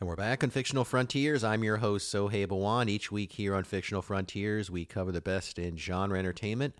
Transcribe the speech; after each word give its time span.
And 0.00 0.08
we're 0.08 0.16
back 0.16 0.42
on 0.42 0.48
Fictional 0.48 0.86
Frontiers. 0.86 1.44
I'm 1.44 1.62
your 1.62 1.76
host, 1.76 2.10
Sohaib 2.10 2.46
Awan. 2.46 2.88
Each 2.88 3.12
week 3.12 3.32
here 3.32 3.54
on 3.54 3.64
Fictional 3.64 4.00
Frontiers, 4.00 4.70
we 4.70 4.86
cover 4.86 5.12
the 5.12 5.20
best 5.20 5.58
in 5.58 5.76
genre 5.76 6.18
entertainment 6.18 6.74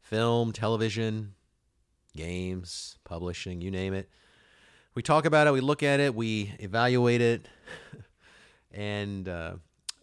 film, 0.00 0.52
television, 0.52 1.34
games, 2.16 2.96
publishing, 3.04 3.60
you 3.60 3.70
name 3.70 3.92
it. 3.92 4.08
We 4.94 5.02
talk 5.02 5.26
about 5.26 5.46
it, 5.46 5.52
we 5.52 5.60
look 5.60 5.82
at 5.82 6.00
it, 6.00 6.14
we 6.14 6.54
evaluate 6.58 7.20
it. 7.20 7.46
and 8.72 9.28
uh, 9.28 9.56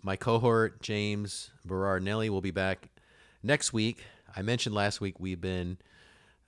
my 0.04 0.16
cohort, 0.16 0.84
James 0.84 1.50
Berardinelli, 1.68 2.30
will 2.30 2.42
be 2.42 2.52
back 2.52 2.90
next 3.42 3.74
week. 3.74 4.04
I 4.36 4.44
mentioned 4.44 4.76
last 4.76 5.02
week 5.02 5.20
we've 5.20 5.42
been 5.42 5.80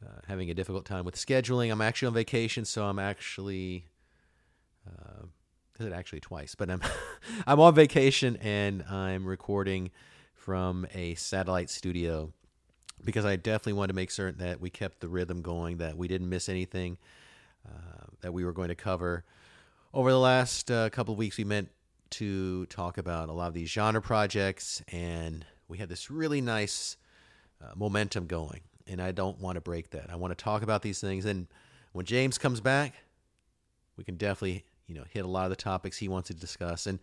uh, 0.05 0.19
having 0.27 0.51
a 0.51 0.53
difficult 0.53 0.85
time 0.85 1.05
with 1.05 1.15
scheduling. 1.15 1.71
I'm 1.71 1.81
actually 1.81 2.09
on 2.09 2.13
vacation, 2.13 2.65
so 2.65 2.85
I'm 2.85 2.99
actually. 2.99 3.87
Uh, 4.87 5.25
it 5.85 5.93
actually 5.93 6.19
twice, 6.19 6.55
but 6.55 6.69
I'm 6.69 6.81
I'm 7.47 7.59
on 7.59 7.75
vacation 7.75 8.37
and 8.37 8.83
I'm 8.83 9.25
recording 9.25 9.91
from 10.33 10.87
a 10.93 11.15
satellite 11.15 11.69
studio 11.69 12.31
because 13.03 13.25
I 13.25 13.35
definitely 13.35 13.73
wanted 13.73 13.89
to 13.89 13.95
make 13.95 14.11
certain 14.11 14.39
that 14.39 14.59
we 14.59 14.69
kept 14.69 15.01
the 15.01 15.07
rhythm 15.07 15.41
going, 15.41 15.77
that 15.77 15.97
we 15.97 16.07
didn't 16.07 16.29
miss 16.29 16.49
anything 16.49 16.97
uh, 17.67 18.05
that 18.21 18.33
we 18.33 18.43
were 18.43 18.53
going 18.53 18.69
to 18.69 18.75
cover. 18.75 19.23
Over 19.93 20.11
the 20.11 20.19
last 20.19 20.71
uh, 20.71 20.89
couple 20.89 21.13
of 21.13 21.17
weeks, 21.17 21.37
we 21.37 21.43
meant 21.43 21.69
to 22.11 22.65
talk 22.67 22.97
about 22.97 23.29
a 23.29 23.33
lot 23.33 23.47
of 23.47 23.53
these 23.53 23.69
genre 23.69 24.01
projects, 24.01 24.81
and 24.91 25.45
we 25.67 25.77
had 25.77 25.89
this 25.89 26.09
really 26.09 26.41
nice 26.41 26.97
uh, 27.61 27.73
momentum 27.75 28.25
going, 28.25 28.61
and 28.87 29.01
I 29.01 29.11
don't 29.11 29.39
want 29.39 29.55
to 29.55 29.61
break 29.61 29.91
that. 29.91 30.09
I 30.09 30.15
want 30.15 30.37
to 30.37 30.41
talk 30.41 30.61
about 30.63 30.81
these 30.81 30.99
things, 30.99 31.25
and 31.25 31.47
when 31.91 32.05
James 32.05 32.37
comes 32.37 32.61
back, 32.61 32.95
we 33.95 34.03
can 34.03 34.15
definitely 34.15 34.65
you 34.87 34.95
know 34.95 35.03
hit 35.09 35.25
a 35.25 35.27
lot 35.27 35.43
of 35.43 35.49
the 35.49 35.55
topics 35.55 35.97
he 35.97 36.07
wants 36.07 36.27
to 36.27 36.33
discuss. 36.33 36.87
And 36.87 36.99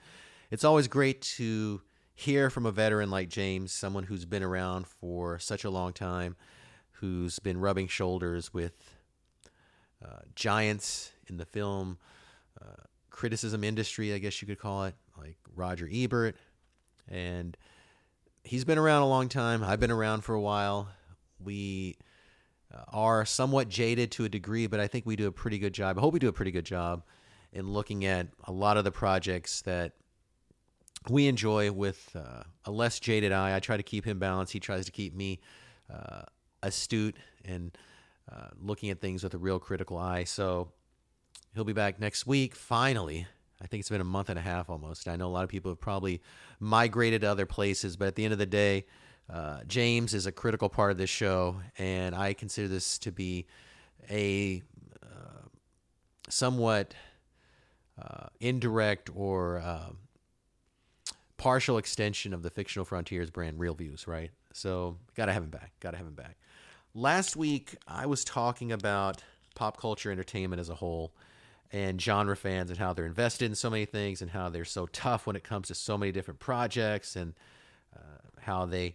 it's 0.51 0.65
always 0.65 0.89
great 0.89 1.21
to 1.23 1.83
hear 2.15 2.49
from 2.51 2.67
a 2.67 2.73
veteran 2.73 3.11
like 3.11 3.29
James 3.29 3.73
someone 3.73 4.05
who's 4.05 4.25
been 4.25 4.43
around 4.43 4.87
for 4.87 5.39
such 5.39 5.65
a 5.65 5.71
long 5.71 5.93
time 5.93 6.37
who's 6.93 7.39
been 7.39 7.59
rubbing 7.59 7.89
shoulders 7.89 8.55
with 8.55 8.95
uh, 10.05 10.21
giants 10.35 11.13
in 11.29 11.37
the 11.37 11.45
film 11.45 11.99
uh, 12.63 12.83
criticism 13.11 13.65
industry 13.65 14.15
I 14.15 14.19
guess 14.19 14.41
you 14.41 14.47
could 14.47 14.59
call 14.59 14.85
it 14.85 14.95
like 15.19 15.37
Roger 15.55 15.89
Ebert. 15.93 16.37
And 17.09 17.57
he's 18.45 18.65
been 18.65 18.79
around 18.79 19.03
a 19.03 19.09
long 19.09 19.29
time. 19.29 19.63
I've 19.63 19.81
been 19.81 19.91
around 19.91 20.23
for 20.23 20.35
a 20.35 20.41
while. 20.41 20.89
We 21.39 21.99
uh, 22.73 22.85
are 22.89 23.25
somewhat 23.27 23.69
jaded 23.69 24.11
to 24.13 24.25
a 24.25 24.29
degree 24.29 24.67
but 24.67 24.81
I 24.81 24.87
think 24.87 25.05
we 25.05 25.17
do 25.17 25.27
a 25.27 25.33
pretty 25.33 25.59
good 25.59 25.75
job. 25.75 25.99
I 25.99 26.01
hope 26.01 26.15
we 26.15 26.21
do 26.21 26.29
a 26.29 26.33
pretty 26.33 26.53
good 26.53 26.65
job 26.65 27.03
in 27.55 27.73
looking 27.73 28.05
at 28.05 28.27
a 28.45 28.53
lot 28.53 28.77
of 28.77 28.85
the 28.85 28.91
projects 28.91 29.63
that 29.63 29.93
we 31.09 31.29
enjoy 31.29 31.71
with 31.71 32.11
uh, 32.15 32.43
a 32.65 32.71
less 32.71 32.99
jaded 32.99 33.33
eye. 33.33 33.55
I 33.55 33.61
try 33.61 33.77
to 33.77 33.83
keep 33.83 34.05
him 34.05 34.19
balanced. 34.19 34.53
He 34.53 34.61
tries 34.61 34.87
to 34.87 34.93
keep 34.93 35.15
me 35.15 35.41
uh, 35.93 36.23
astute 36.63 37.17
and 37.45 37.77
uh, 38.31 38.49
looking 38.61 38.91
at 38.91 39.01
things 39.01 39.23
with 39.23 39.35
a 39.35 39.39
real 39.39 39.59
critical 39.59 39.97
eye. 39.97 40.25
So 40.25 40.73
he'll 41.55 41.65
be 41.65 41.73
back 41.73 42.01
next 42.01 42.27
week, 42.27 42.55
finally. 42.55 43.27
I 43.63 43.67
think 43.67 43.81
it's 43.81 43.89
been 43.89 44.01
a 44.01 44.05
month 44.05 44.31
and 44.31 44.39
a 44.39 44.43
half 44.43 44.69
almost. 44.69 45.07
I 45.07 45.17
know 45.17 45.29
a 45.29 45.31
lot 45.31 45.45
of 45.45 45.49
people 45.49 45.71
have 45.71 45.81
probably 45.81 46.21
migrated 46.59 47.21
to 47.21 47.29
other 47.29 47.47
places, 47.47 47.97
but 47.97 48.09
at 48.09 48.15
the 48.17 48.25
end 48.25 48.33
of 48.33 48.39
the 48.39 48.47
day, 48.47 48.85
uh, 49.33 49.61
James 49.67 50.13
is 50.13 50.27
a 50.27 50.33
critical 50.33 50.69
part 50.69 50.91
of 50.91 50.99
this 50.99 51.09
show, 51.09 51.61
and 51.79 52.15
I 52.15 52.35
consider 52.35 52.69
this 52.69 52.99
to 52.99 53.13
be 53.13 53.47
a 54.11 54.63
uh, 55.03 55.49
somewhat 56.29 56.95
uh, 58.01 58.27
indirect 58.41 59.11
or 59.15 59.59
uh, 59.59 59.91
partial 61.37 61.79
extension 61.79 62.35
of 62.35 62.43
the 62.43 62.51
fictional 62.51 62.85
frontiers 62.85 63.31
brand 63.31 63.59
real 63.59 63.75
views 63.75 64.07
right? 64.07 64.31
So 64.53 64.97
gotta 65.15 65.33
have 65.33 65.43
him 65.43 65.51
back 65.51 65.73
gotta 65.81 65.97
have 65.97 66.07
him 66.07 66.15
back. 66.15 66.37
Last 66.95 67.37
week 67.37 67.77
i 67.87 68.07
was 68.07 68.25
talking 68.25 68.73
about 68.73 69.23
pop 69.55 69.79
culture 69.81 70.11
entertainment 70.11 70.61
as 70.61 70.69
a 70.69 70.75
whole 70.77 71.13
and 71.73 72.01
genre 72.01 72.37
fans 72.37 72.71
and 72.71 72.79
how 72.79 72.93
they're 72.93 73.07
invested 73.07 73.47
in 73.47 73.55
so 73.55 73.69
many 73.69 73.85
things 73.85 74.23
and 74.23 74.31
how 74.31 74.49
they're 74.49 74.65
so 74.65 74.87
tough 74.87 75.27
when 75.27 75.35
it 75.35 75.43
comes 75.43 75.69
to 75.69 75.75
so 75.75 75.99
many 75.99 76.13
different 76.13 76.39
projects 76.39 77.17
and 77.17 77.35
uh, 77.97 78.41
how 78.43 78.65
they 78.65 78.95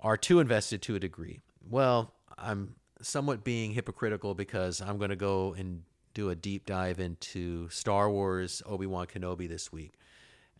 are 0.00 0.16
too 0.16 0.40
invested 0.40 0.82
to 0.82 0.96
a 0.96 1.00
degree. 1.00 1.40
Well 1.68 2.12
i'm 2.38 2.74
somewhat 3.00 3.44
being 3.44 3.72
hypocritical 3.72 4.34
because 4.34 4.80
i'm 4.80 4.98
going 4.98 5.10
to 5.10 5.16
go 5.16 5.54
and 5.54 5.82
do 6.14 6.30
a 6.30 6.34
deep 6.34 6.66
dive 6.66 7.00
into 7.00 7.68
Star 7.70 8.10
Wars 8.10 8.62
Obi 8.66 8.86
Wan 8.86 9.06
Kenobi 9.06 9.48
this 9.48 9.72
week 9.72 9.92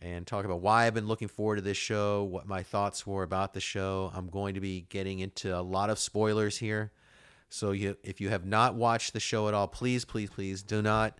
and 0.01 0.27
talk 0.27 0.43
about 0.43 0.59
why 0.59 0.85
I've 0.85 0.93
been 0.93 1.07
looking 1.07 1.29
forward 1.29 1.55
to 1.55 1.61
this 1.61 1.77
show, 1.77 2.23
what 2.23 2.45
my 2.45 2.61
thoughts 2.61 3.07
were 3.07 3.23
about 3.23 3.53
the 3.53 3.61
show. 3.61 4.11
I'm 4.13 4.27
going 4.27 4.55
to 4.55 4.59
be 4.59 4.81
getting 4.89 5.19
into 5.19 5.57
a 5.57 5.61
lot 5.61 5.89
of 5.89 5.97
spoilers 5.97 6.57
here. 6.57 6.91
So 7.49 7.71
you, 7.71 7.95
if 8.03 8.19
you 8.19 8.29
have 8.29 8.45
not 8.45 8.75
watched 8.75 9.13
the 9.13 9.19
show 9.21 9.47
at 9.47 9.53
all, 9.53 9.67
please, 9.67 10.03
please, 10.03 10.29
please 10.29 10.61
do 10.61 10.81
not 10.81 11.17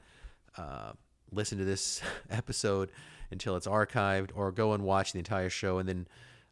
uh, 0.57 0.93
listen 1.31 1.57
to 1.59 1.65
this 1.65 2.01
episode 2.29 2.89
until 3.31 3.55
it's 3.55 3.67
archived 3.67 4.31
or 4.35 4.51
go 4.51 4.73
and 4.73 4.83
watch 4.83 5.13
the 5.13 5.19
entire 5.19 5.49
show. 5.49 5.77
And 5.77 5.87
then 5.87 6.07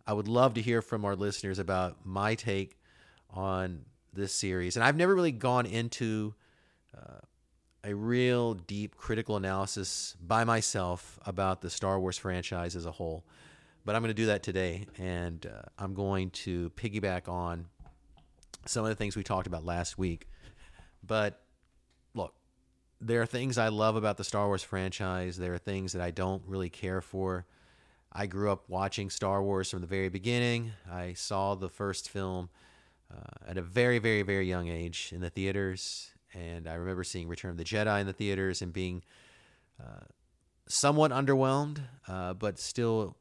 I 0.07 0.13
would 0.13 0.27
love 0.27 0.53
to 0.53 0.61
hear 0.61 0.81
from 0.81 1.03
our 1.03 1.15
listeners 1.15 1.59
about 1.59 2.05
my 2.05 2.35
take 2.35 2.77
on 3.29 3.85
this 4.13 4.33
series. 4.33 4.77
And 4.77 4.83
I've 4.83 4.95
never 4.95 5.13
really 5.13 5.31
gone 5.31 5.65
into 5.65 6.33
uh, 6.97 7.19
a 7.83 7.93
real 7.93 8.53
deep 8.53 8.95
critical 8.95 9.37
analysis 9.37 10.15
by 10.21 10.43
myself 10.43 11.19
about 11.25 11.61
the 11.61 11.69
Star 11.69 11.99
Wars 11.99 12.17
franchise 12.17 12.75
as 12.75 12.85
a 12.85 12.91
whole. 12.91 13.23
But 13.83 13.95
I'm 13.95 14.01
going 14.01 14.11
to 14.11 14.21
do 14.21 14.27
that 14.27 14.43
today, 14.43 14.85
and 14.99 15.43
uh, 15.45 15.63
I'm 15.79 15.95
going 15.95 16.29
to 16.31 16.69
piggyback 16.71 17.27
on 17.27 17.65
some 18.65 18.83
of 18.83 18.89
the 18.89 18.95
things 18.95 19.15
we 19.15 19.23
talked 19.23 19.47
about 19.47 19.65
last 19.65 19.97
week. 19.97 20.27
But 21.05 21.41
look, 22.13 22.35
there 22.99 23.23
are 23.23 23.25
things 23.25 23.57
I 23.57 23.69
love 23.69 23.95
about 23.95 24.17
the 24.17 24.23
Star 24.23 24.45
Wars 24.45 24.61
franchise, 24.61 25.37
there 25.37 25.53
are 25.53 25.57
things 25.57 25.93
that 25.93 26.01
I 26.01 26.11
don't 26.11 26.43
really 26.45 26.69
care 26.69 27.01
for. 27.01 27.47
I 28.13 28.27
grew 28.27 28.51
up 28.51 28.65
watching 28.67 29.09
Star 29.09 29.41
Wars 29.41 29.71
from 29.71 29.81
the 29.81 29.87
very 29.87 30.09
beginning. 30.09 30.73
I 30.91 31.13
saw 31.13 31.55
the 31.55 31.69
first 31.69 32.09
film 32.09 32.49
uh, 33.11 33.49
at 33.49 33.57
a 33.57 33.61
very, 33.61 33.99
very, 33.99 34.21
very 34.21 34.47
young 34.47 34.67
age 34.67 35.11
in 35.13 35.21
the 35.21 35.29
theaters 35.29 36.11
and 36.33 36.67
I 36.67 36.75
remember 36.75 37.03
seeing 37.03 37.27
Return 37.27 37.51
of 37.51 37.57
the 37.57 37.63
Jedi 37.63 38.01
in 38.01 38.07
the 38.07 38.13
theaters 38.13 38.61
and 38.61 38.71
being 38.71 39.03
uh, 39.79 40.05
somewhat 40.67 41.11
underwhelmed, 41.11 41.79
uh, 42.07 42.33
but 42.33 42.59
still 42.59 43.17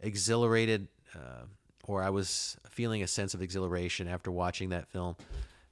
exhilarated, 0.00 0.88
uh, 1.14 1.44
or 1.86 2.02
I 2.02 2.10
was 2.10 2.56
feeling 2.68 3.02
a 3.02 3.06
sense 3.06 3.34
of 3.34 3.42
exhilaration 3.42 4.08
after 4.08 4.30
watching 4.30 4.70
that 4.70 4.88
film 4.88 5.16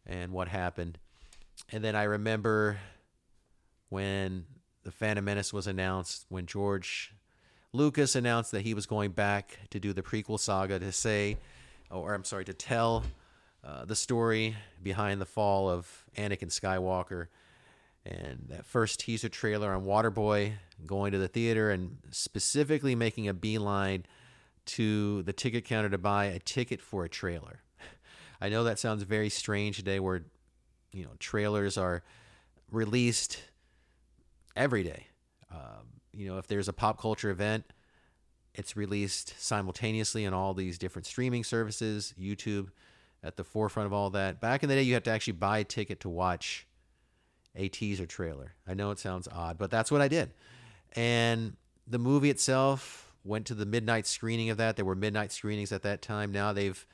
and 0.07 0.33
what 0.33 0.49
happened. 0.49 0.99
And 1.73 1.83
then 1.83 1.97
I 1.97 2.05
remember 2.05 2.79
when 3.89 4.45
the 4.85 4.93
Phantom 4.93 5.25
Menace 5.25 5.53
was 5.53 5.67
announced, 5.67 6.27
when 6.29 6.47
George 6.47 7.13
Lucas 7.73 8.15
announced 8.15 8.53
that 8.53 8.63
he 8.63 8.75
was 8.75 8.87
going 8.87 9.11
back 9.11 9.59
to 9.71 9.81
do 9.81 9.93
the 9.93 10.03
prequel 10.03 10.39
saga 10.39 10.79
to 10.79 10.93
say, 10.93 11.37
or 11.91 12.15
I'm 12.15 12.25
sorry, 12.25 12.45
to 12.45 12.55
tell 12.55 13.05
uh, 13.66 13.84
the 13.84 13.97
story 13.97 14.56
behind 14.82 15.21
the 15.21 15.27
fall 15.27 15.69
of 15.69 16.04
Anakin 16.16 16.50
Skywalker 16.50 17.27
and 18.04 18.47
that 18.49 18.65
first 18.65 19.00
teaser 19.00 19.28
trailer 19.28 19.72
on 19.72 19.84
Waterboy 19.84 20.53
going 20.87 21.10
to 21.10 21.19
the 21.19 21.27
theater 21.27 21.71
and 21.71 21.99
specifically 22.10 22.94
making 22.94 23.26
a 23.26 23.34
beeline 23.34 24.06
to 24.66 25.22
the 25.25 25.32
ticket 25.32 25.65
counter 25.65 25.88
to 25.88 25.99
buy 25.99 26.26
a 26.26 26.38
ticket 26.38 26.81
for 26.81 27.05
a 27.05 27.09
trailer. 27.09 27.62
I 28.41 28.49
know 28.49 28.62
that 28.65 28.78
sounds 28.78 29.03
very 29.03 29.28
strange 29.28 29.78
today 29.78 29.99
where 29.99 30.22
you 30.93 31.03
know 31.03 31.10
trailers 31.19 31.76
are 31.76 32.05
released 32.71 33.43
every 34.55 34.84
day. 34.84 35.09
Um, 35.50 36.00
you 36.12 36.29
know, 36.29 36.38
if 36.38 36.46
there's 36.46 36.69
a 36.69 36.73
pop 36.73 37.00
culture 37.00 37.31
event, 37.31 37.64
it's 38.55 38.76
released 38.76 39.35
simultaneously 39.41 40.25
on 40.25 40.32
all 40.32 40.55
these 40.55 40.79
different 40.79 41.06
streaming 41.06 41.43
services, 41.43 42.14
YouTube, 42.19 42.69
at 43.26 43.37
the 43.37 43.44
forefront 43.44 43.87
of 43.87 43.93
all 43.93 44.11
that. 44.11 44.40
Back 44.40 44.62
in 44.62 44.69
the 44.69 44.75
day, 44.75 44.82
you 44.82 44.94
had 44.94 45.05
to 45.05 45.11
actually 45.11 45.34
buy 45.34 45.58
a 45.58 45.64
ticket 45.64 46.00
to 46.00 46.08
watch 46.08 46.67
a 47.55 47.69
teaser 47.69 48.06
trailer. 48.06 48.55
I 48.67 48.75
know 48.75 48.90
it 48.90 48.99
sounds 48.99 49.28
odd, 49.31 49.58
but 49.58 49.70
that's 49.70 49.90
what 49.90 50.00
I 50.00 50.08
did. 50.08 50.32
And 50.94 51.56
the 51.87 51.99
movie 51.99 52.31
itself 52.31 53.12
went 53.25 53.46
to 53.46 53.55
the 53.55 53.67
midnight 53.67 54.06
screening 54.06 54.50
of 54.50 54.58
that. 54.58 54.76
There 54.76 54.84
were 54.84 54.94
midnight 54.94 55.32
screenings 55.32 55.73
at 55.73 55.82
that 55.82 56.02
time. 56.02 56.32
Now 56.32 56.52
they've 56.52 56.87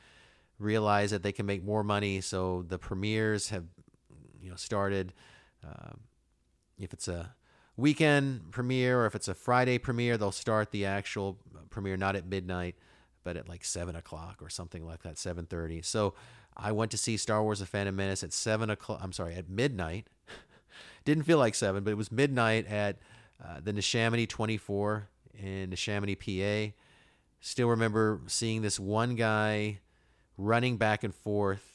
realized 0.58 1.12
that 1.12 1.22
they 1.22 1.32
can 1.32 1.46
make 1.46 1.62
more 1.62 1.82
money, 1.82 2.20
so 2.20 2.64
the 2.66 2.78
premieres 2.78 3.50
have 3.50 3.64
you 4.40 4.50
know 4.50 4.56
started. 4.56 5.12
Um, 5.64 6.00
if 6.78 6.92
it's 6.92 7.08
a 7.08 7.34
weekend 7.76 8.50
premiere 8.50 9.02
or 9.02 9.06
if 9.06 9.14
it's 9.14 9.28
a 9.28 9.34
Friday 9.34 9.78
premiere, 9.78 10.16
they'll 10.16 10.32
start 10.32 10.70
the 10.70 10.86
actual 10.86 11.38
premiere 11.70 11.96
not 11.96 12.16
at 12.16 12.26
midnight 12.26 12.76
but 13.24 13.36
at 13.36 13.48
like 13.48 13.64
seven 13.64 13.96
o'clock 13.96 14.38
or 14.40 14.48
something 14.48 14.84
like 14.84 15.02
that, 15.02 15.18
seven 15.18 15.46
thirty. 15.46 15.82
So 15.82 16.14
I 16.56 16.72
went 16.72 16.90
to 16.92 16.96
see 16.96 17.16
Star 17.16 17.42
Wars: 17.42 17.60
The 17.60 17.66
Phantom 17.66 17.94
Menace 17.94 18.22
at 18.22 18.32
seven 18.32 18.70
o'clock. 18.70 19.00
I'm 19.02 19.12
sorry, 19.12 19.34
at 19.34 19.48
midnight. 19.48 20.06
Didn't 21.04 21.24
feel 21.24 21.38
like 21.38 21.54
seven, 21.54 21.84
but 21.84 21.90
it 21.90 21.96
was 21.96 22.12
midnight 22.12 22.66
at 22.66 22.98
uh, 23.42 23.60
the 23.62 23.72
Neshaminy 23.72 24.28
24 24.28 25.08
in 25.38 25.70
Neshaminy, 25.70 26.16
PA. 26.70 26.74
Still 27.40 27.68
remember 27.68 28.20
seeing 28.26 28.62
this 28.62 28.78
one 28.78 29.16
guy 29.16 29.80
running 30.38 30.76
back 30.76 31.02
and 31.02 31.14
forth 31.14 31.72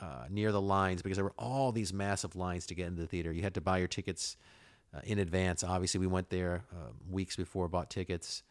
uh, 0.00 0.26
near 0.28 0.52
the 0.52 0.60
lines 0.60 1.02
because 1.02 1.16
there 1.16 1.24
were 1.24 1.34
all 1.38 1.72
these 1.72 1.92
massive 1.92 2.36
lines 2.36 2.66
to 2.66 2.74
get 2.74 2.86
into 2.88 3.00
the 3.00 3.06
theater. 3.06 3.32
You 3.32 3.42
had 3.42 3.54
to 3.54 3.60
buy 3.60 3.78
your 3.78 3.88
tickets 3.88 4.36
uh, 4.94 5.00
in 5.04 5.18
advance. 5.18 5.62
Obviously, 5.62 6.00
we 6.00 6.06
went 6.06 6.30
there 6.30 6.64
uh, 6.72 6.90
weeks 7.08 7.36
before, 7.36 7.68
bought 7.68 7.90
tickets, 7.90 8.42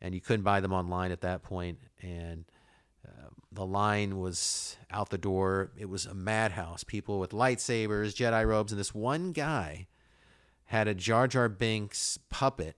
and 0.00 0.14
you 0.14 0.20
couldn't 0.20 0.44
buy 0.44 0.60
them 0.60 0.72
online 0.72 1.10
at 1.10 1.20
that. 1.22 1.42
And 2.02 2.44
uh, 3.06 3.28
the 3.52 3.66
line 3.66 4.18
was 4.18 4.76
out 4.90 5.10
the 5.10 5.18
door. 5.18 5.70
It 5.76 5.88
was 5.88 6.06
a 6.06 6.14
madhouse. 6.14 6.84
People 6.84 7.18
with 7.18 7.30
lightsabers, 7.30 8.14
Jedi 8.14 8.46
robes, 8.46 8.72
and 8.72 8.78
this 8.78 8.94
one 8.94 9.32
guy 9.32 9.86
had 10.66 10.88
a 10.88 10.94
Jar 10.94 11.28
Jar 11.28 11.48
Binks 11.48 12.18
puppet 12.28 12.76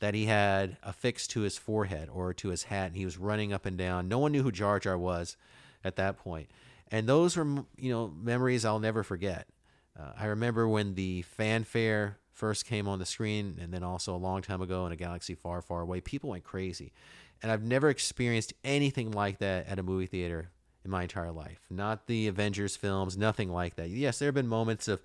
that 0.00 0.14
he 0.14 0.26
had 0.26 0.76
affixed 0.82 1.30
to 1.30 1.40
his 1.40 1.56
forehead 1.56 2.08
or 2.12 2.32
to 2.34 2.48
his 2.48 2.64
hat, 2.64 2.88
and 2.88 2.96
he 2.96 3.04
was 3.04 3.18
running 3.18 3.52
up 3.52 3.66
and 3.66 3.76
down. 3.76 4.08
No 4.08 4.18
one 4.18 4.32
knew 4.32 4.42
who 4.42 4.52
Jar 4.52 4.78
Jar 4.78 4.98
was 4.98 5.36
at 5.82 5.96
that 5.96 6.16
point, 6.16 6.50
and 6.90 7.08
those 7.08 7.36
were 7.36 7.64
you 7.76 7.90
know 7.90 8.08
memories 8.08 8.64
I'll 8.64 8.80
never 8.80 9.02
forget. 9.02 9.48
Uh, 9.98 10.12
I 10.18 10.26
remember 10.26 10.68
when 10.68 10.94
the 10.94 11.22
fanfare 11.22 12.18
first 12.34 12.66
came 12.66 12.86
on 12.86 12.98
the 12.98 13.06
screen, 13.06 13.58
and 13.60 13.72
then 13.72 13.82
also 13.82 14.14
a 14.14 14.18
long 14.18 14.42
time 14.42 14.60
ago 14.60 14.84
in 14.86 14.92
a 14.92 14.96
galaxy 14.96 15.34
far, 15.34 15.62
far 15.62 15.80
away, 15.80 16.00
people 16.00 16.30
went 16.30 16.44
crazy, 16.44 16.92
and 17.42 17.50
I've 17.50 17.62
never 17.62 17.88
experienced 17.88 18.52
anything 18.64 19.10
like 19.12 19.38
that 19.38 19.68
at 19.68 19.78
a 19.78 19.82
movie 19.82 20.06
theater 20.06 20.50
in 20.84 20.90
my 20.90 21.02
entire 21.02 21.32
life. 21.32 21.60
Not 21.70 22.06
the 22.06 22.26
Avengers 22.26 22.76
films, 22.76 23.16
nothing 23.16 23.50
like 23.50 23.76
that. 23.76 23.88
Yes, 23.88 24.18
there 24.18 24.26
have 24.26 24.34
been 24.34 24.48
moments 24.48 24.88
of 24.88 25.00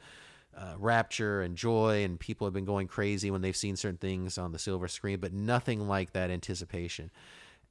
uh, 0.58 0.74
rapture 0.78 1.42
and 1.42 1.56
joy, 1.56 2.04
and 2.04 2.20
people 2.20 2.46
have 2.46 2.54
been 2.54 2.66
going 2.66 2.88
crazy 2.88 3.31
when 3.31 3.42
they've 3.42 3.56
seen 3.56 3.76
certain 3.76 3.98
things 3.98 4.38
on 4.38 4.52
the 4.52 4.60
silver 4.60 4.88
screen, 4.88 5.20
but 5.20 5.31
nothing 5.31 5.88
like 5.88 6.14
that 6.14 6.31
anticipation. 6.31 7.12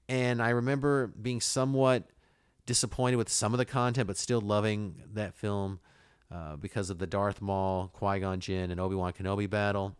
And 0.08 0.40
I 0.40 0.50
remember 0.50 1.08
being 1.08 1.40
somewhat 1.40 2.04
disappointed 2.64 3.16
with 3.16 3.28
some 3.28 3.52
of 3.52 3.58
the 3.58 3.64
content, 3.64 4.06
but 4.06 4.16
still 4.16 4.40
loving 4.40 5.02
that 5.14 5.34
film 5.34 5.80
uh, 6.32 6.56
because 6.56 6.90
of 6.90 6.98
the 6.98 7.06
Darth 7.06 7.40
Maul, 7.40 7.90
Qui 7.92 8.20
Gon 8.20 8.40
Jinn, 8.40 8.70
and 8.70 8.80
Obi 8.80 8.94
Wan 8.94 9.12
Kenobi 9.12 9.48
battle. 9.48 9.96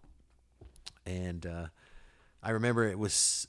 And 1.07 1.47
uh, 1.47 1.67
I 2.43 2.51
remember 2.51 2.85
it 2.85 2.99
was 2.99 3.49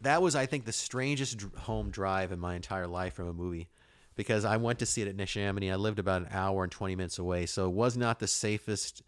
that 0.00 0.22
was 0.22 0.34
I 0.34 0.46
think 0.46 0.64
the 0.64 0.72
strangest 0.72 1.42
home 1.58 1.90
drive 1.90 2.32
in 2.32 2.38
my 2.38 2.54
entire 2.54 2.86
life 2.86 3.14
from 3.14 3.28
a 3.28 3.32
movie 3.32 3.68
because 4.16 4.44
I 4.44 4.56
went 4.56 4.78
to 4.80 4.86
see 4.86 5.02
it 5.02 5.08
at 5.08 5.16
Neshaminy. 5.16 5.72
I 5.72 5.76
lived 5.76 5.98
about 5.98 6.22
an 6.22 6.28
hour 6.30 6.62
and 6.62 6.72
20 6.72 6.96
minutes 6.96 7.18
away, 7.18 7.46
so 7.46 7.66
it 7.66 7.72
was 7.72 7.96
not 7.96 8.18
the 8.18 8.26
safest 8.26 9.02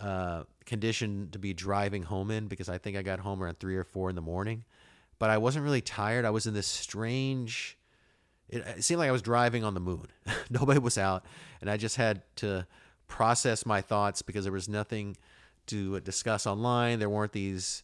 uh, 0.00 0.44
condition 0.64 1.28
to 1.32 1.38
be 1.38 1.52
driving 1.52 2.04
home 2.04 2.30
in 2.30 2.46
because 2.46 2.68
I 2.68 2.78
think 2.78 2.96
I 2.96 3.02
got 3.02 3.20
home 3.20 3.42
around 3.42 3.58
three 3.58 3.76
or 3.76 3.84
four 3.84 4.08
in 4.08 4.16
the 4.16 4.22
morning. 4.22 4.64
But 5.18 5.30
I 5.30 5.38
wasn't 5.38 5.64
really 5.64 5.82
tired. 5.82 6.24
I 6.24 6.30
was 6.30 6.46
in 6.46 6.54
this 6.54 6.66
strange. 6.66 7.76
It, 8.50 8.66
it 8.66 8.84
seemed 8.84 8.98
like 8.98 9.08
I 9.08 9.12
was 9.12 9.22
driving 9.22 9.64
on 9.64 9.74
the 9.74 9.80
moon. 9.80 10.06
Nobody 10.50 10.80
was 10.80 10.98
out, 10.98 11.24
and 11.60 11.70
I 11.70 11.76
just 11.76 11.96
had 11.96 12.22
to 12.36 12.66
process 13.06 13.64
my 13.64 13.80
thoughts 13.80 14.22
because 14.22 14.44
there 14.44 14.52
was 14.52 14.68
nothing 14.68 15.16
to 15.66 16.00
discuss 16.00 16.46
online. 16.46 16.98
There 16.98 17.08
weren't 17.08 17.32
these 17.32 17.82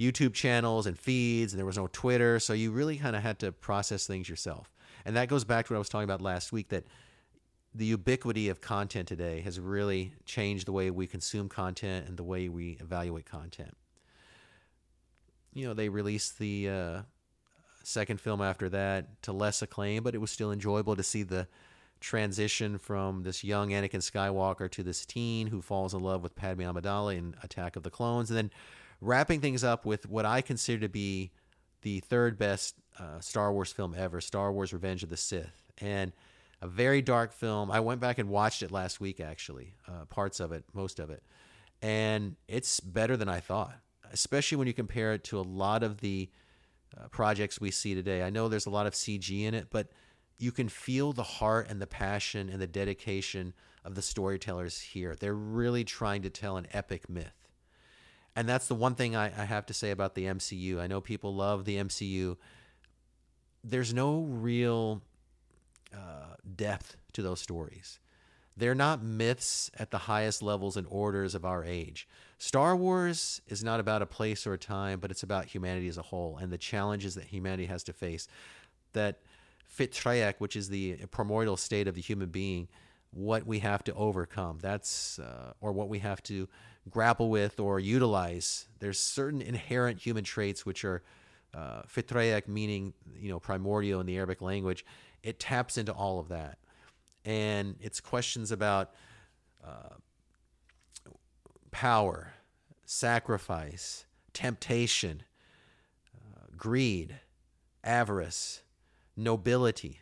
YouTube 0.00 0.34
channels 0.34 0.86
and 0.86 0.98
feeds, 0.98 1.52
and 1.52 1.58
there 1.58 1.66
was 1.66 1.76
no 1.76 1.88
Twitter. 1.92 2.40
So 2.40 2.52
you 2.52 2.70
really 2.70 2.96
kind 2.96 3.14
of 3.14 3.22
had 3.22 3.38
to 3.40 3.52
process 3.52 4.06
things 4.06 4.28
yourself. 4.28 4.72
And 5.04 5.16
that 5.16 5.28
goes 5.28 5.44
back 5.44 5.66
to 5.66 5.72
what 5.72 5.76
I 5.76 5.78
was 5.78 5.88
talking 5.88 6.04
about 6.04 6.20
last 6.20 6.52
week 6.52 6.68
that 6.70 6.84
the 7.74 7.84
ubiquity 7.84 8.48
of 8.48 8.60
content 8.60 9.06
today 9.06 9.40
has 9.42 9.60
really 9.60 10.14
changed 10.24 10.66
the 10.66 10.72
way 10.72 10.90
we 10.90 11.06
consume 11.06 11.48
content 11.48 12.08
and 12.08 12.16
the 12.16 12.24
way 12.24 12.48
we 12.48 12.78
evaluate 12.80 13.26
content. 13.26 13.76
You 15.52 15.68
know, 15.68 15.74
they 15.74 15.88
released 15.88 16.38
the 16.38 16.68
uh, 16.68 17.02
second 17.86 18.20
film 18.20 18.42
after 18.42 18.68
that 18.68 19.22
to 19.22 19.32
less 19.32 19.62
acclaim, 19.62 20.02
but 20.02 20.14
it 20.14 20.18
was 20.18 20.30
still 20.30 20.50
enjoyable 20.50 20.96
to 20.96 21.02
see 21.02 21.22
the 21.22 21.46
transition 22.00 22.78
from 22.78 23.22
this 23.22 23.44
young 23.44 23.70
Anakin 23.70 24.02
Skywalker 24.02 24.68
to 24.72 24.82
this 24.82 25.06
teen 25.06 25.46
who 25.46 25.62
falls 25.62 25.94
in 25.94 26.02
love 26.02 26.22
with 26.22 26.34
Padme 26.34 26.62
Amidala 26.62 27.16
in 27.16 27.36
Attack 27.42 27.76
of 27.76 27.84
the 27.84 27.90
Clones, 27.90 28.28
and 28.28 28.36
then 28.36 28.50
wrapping 29.00 29.40
things 29.40 29.62
up 29.62 29.86
with 29.86 30.08
what 30.08 30.26
I 30.26 30.40
consider 30.40 30.80
to 30.80 30.88
be 30.88 31.30
the 31.82 32.00
third 32.00 32.36
best 32.38 32.74
uh, 32.98 33.20
Star 33.20 33.52
Wars 33.52 33.70
film 33.70 33.94
ever, 33.96 34.20
Star 34.20 34.52
Wars 34.52 34.72
Revenge 34.72 35.04
of 35.04 35.08
the 35.08 35.16
Sith. 35.16 35.62
And 35.78 36.12
a 36.60 36.66
very 36.66 37.02
dark 37.02 37.32
film. 37.32 37.70
I 37.70 37.80
went 37.80 38.00
back 38.00 38.18
and 38.18 38.28
watched 38.28 38.62
it 38.62 38.72
last 38.72 39.00
week, 39.00 39.20
actually, 39.20 39.74
uh, 39.86 40.06
parts 40.06 40.40
of 40.40 40.50
it, 40.52 40.64
most 40.72 40.98
of 40.98 41.10
it. 41.10 41.22
And 41.82 42.34
it's 42.48 42.80
better 42.80 43.16
than 43.16 43.28
I 43.28 43.40
thought, 43.40 43.78
especially 44.10 44.56
when 44.56 44.66
you 44.66 44.74
compare 44.74 45.12
it 45.12 45.22
to 45.24 45.38
a 45.38 45.42
lot 45.42 45.82
of 45.82 46.00
the 46.00 46.30
uh, 46.96 47.08
projects 47.08 47.60
we 47.60 47.70
see 47.70 47.94
today. 47.94 48.22
I 48.22 48.30
know 48.30 48.48
there's 48.48 48.66
a 48.66 48.70
lot 48.70 48.86
of 48.86 48.94
CG 48.94 49.42
in 49.42 49.54
it, 49.54 49.68
but 49.70 49.88
you 50.38 50.52
can 50.52 50.68
feel 50.68 51.12
the 51.12 51.22
heart 51.22 51.68
and 51.70 51.80
the 51.80 51.86
passion 51.86 52.48
and 52.48 52.60
the 52.60 52.66
dedication 52.66 53.54
of 53.84 53.94
the 53.94 54.02
storytellers 54.02 54.80
here. 54.80 55.16
They're 55.18 55.34
really 55.34 55.84
trying 55.84 56.22
to 56.22 56.30
tell 56.30 56.56
an 56.56 56.66
epic 56.72 57.08
myth. 57.08 57.48
And 58.34 58.48
that's 58.48 58.68
the 58.68 58.74
one 58.74 58.94
thing 58.94 59.16
I, 59.16 59.26
I 59.26 59.44
have 59.44 59.64
to 59.66 59.74
say 59.74 59.90
about 59.90 60.14
the 60.14 60.24
MCU. 60.24 60.78
I 60.78 60.86
know 60.86 61.00
people 61.00 61.34
love 61.34 61.64
the 61.64 61.76
MCU 61.76 62.36
there's 63.68 63.92
no 63.92 64.20
real 64.20 65.02
uh, 65.92 66.34
depth 66.54 66.96
to 67.12 67.22
those 67.22 67.40
stories. 67.40 67.98
They're 68.56 68.74
not 68.74 69.02
myths 69.02 69.70
at 69.78 69.90
the 69.90 69.98
highest 69.98 70.42
levels 70.42 70.76
and 70.76 70.86
orders 70.88 71.34
of 71.34 71.44
our 71.44 71.64
age. 71.64 72.08
Star 72.38 72.76
Wars 72.76 73.40
is 73.48 73.64
not 73.64 73.80
about 73.80 74.02
a 74.02 74.06
place 74.06 74.46
or 74.46 74.52
a 74.52 74.58
time, 74.58 75.00
but 75.00 75.10
it's 75.10 75.22
about 75.22 75.46
humanity 75.46 75.88
as 75.88 75.96
a 75.96 76.02
whole 76.02 76.38
and 76.38 76.52
the 76.52 76.58
challenges 76.58 77.14
that 77.14 77.24
humanity 77.24 77.66
has 77.66 77.82
to 77.84 77.92
face. 77.92 78.28
That 78.92 79.20
Fitrayek, 79.74 80.34
which 80.38 80.56
is 80.56 80.68
the 80.68 80.96
primordial 81.10 81.56
state 81.56 81.88
of 81.88 81.94
the 81.94 82.00
human 82.00 82.28
being, 82.28 82.68
what 83.10 83.46
we 83.46 83.60
have 83.60 83.82
to 83.84 83.94
overcome. 83.94 84.58
That's 84.60 85.18
uh, 85.18 85.52
or 85.60 85.72
what 85.72 85.88
we 85.88 86.00
have 86.00 86.22
to 86.24 86.48
grapple 86.90 87.30
with 87.30 87.58
or 87.58 87.80
utilize. 87.80 88.68
There's 88.78 88.98
certain 88.98 89.40
inherent 89.40 90.00
human 90.00 90.24
traits 90.24 90.66
which 90.66 90.84
are 90.84 91.02
uh, 91.54 91.82
Fitrayek 91.82 92.48
meaning 92.48 92.92
you 93.18 93.30
know 93.30 93.40
primordial 93.40 94.00
in 94.00 94.06
the 94.06 94.16
Arabic 94.16 94.42
language, 94.42 94.84
it 95.22 95.40
taps 95.40 95.78
into 95.78 95.92
all 95.92 96.20
of 96.20 96.28
that, 96.28 96.58
and 97.24 97.76
it's 97.80 98.00
questions 98.00 98.52
about 98.52 98.90
uh, 99.64 99.94
power, 101.76 102.32
sacrifice, 102.86 104.06
temptation, 104.32 105.22
uh, 106.16 106.46
greed, 106.56 107.20
avarice, 107.84 108.62
nobility. 109.14 110.00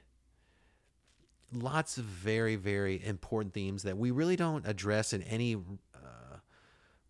Lots 1.53 1.99
of 1.99 2.05
very, 2.05 2.55
very 2.55 3.05
important 3.05 3.55
themes 3.55 3.83
that 3.83 3.99
we 3.99 4.13
really 4.13 4.37
don't 4.37 4.65
address 4.69 5.13
in 5.13 5.25
any 5.25 5.57
uh, 5.57 6.37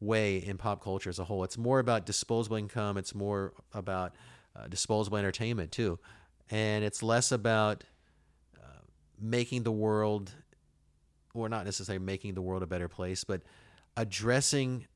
way 0.00 0.38
in 0.38 0.56
pop 0.56 0.82
culture 0.82 1.10
as 1.10 1.18
a 1.18 1.24
whole. 1.24 1.44
It's 1.44 1.58
more 1.58 1.78
about 1.78 2.06
disposable 2.06 2.56
income. 2.56 2.96
It's 2.96 3.14
more 3.14 3.52
about 3.74 4.14
uh, 4.56 4.68
disposable 4.68 5.18
entertainment 5.18 5.72
too, 5.72 5.98
and 6.48 6.82
it's 6.82 7.02
less 7.02 7.32
about 7.32 7.84
uh, 8.56 8.80
making 9.20 9.64
the 9.64 9.72
world, 9.72 10.32
or 11.34 11.50
not 11.50 11.66
necessarily 11.66 12.02
making 12.02 12.32
the 12.32 12.40
world 12.40 12.62
a 12.62 12.66
better 12.66 12.88
place, 12.88 13.24
but 13.24 13.42
addressing 13.96 14.86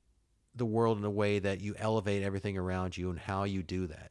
the 0.54 0.66
world 0.66 0.98
in 0.98 1.04
a 1.04 1.10
way 1.10 1.38
that 1.38 1.60
you 1.60 1.74
elevate 1.78 2.22
everything 2.22 2.58
around 2.58 2.96
you 2.96 3.10
and 3.10 3.18
how 3.18 3.44
you 3.44 3.62
do 3.62 3.86
that. 3.86 4.10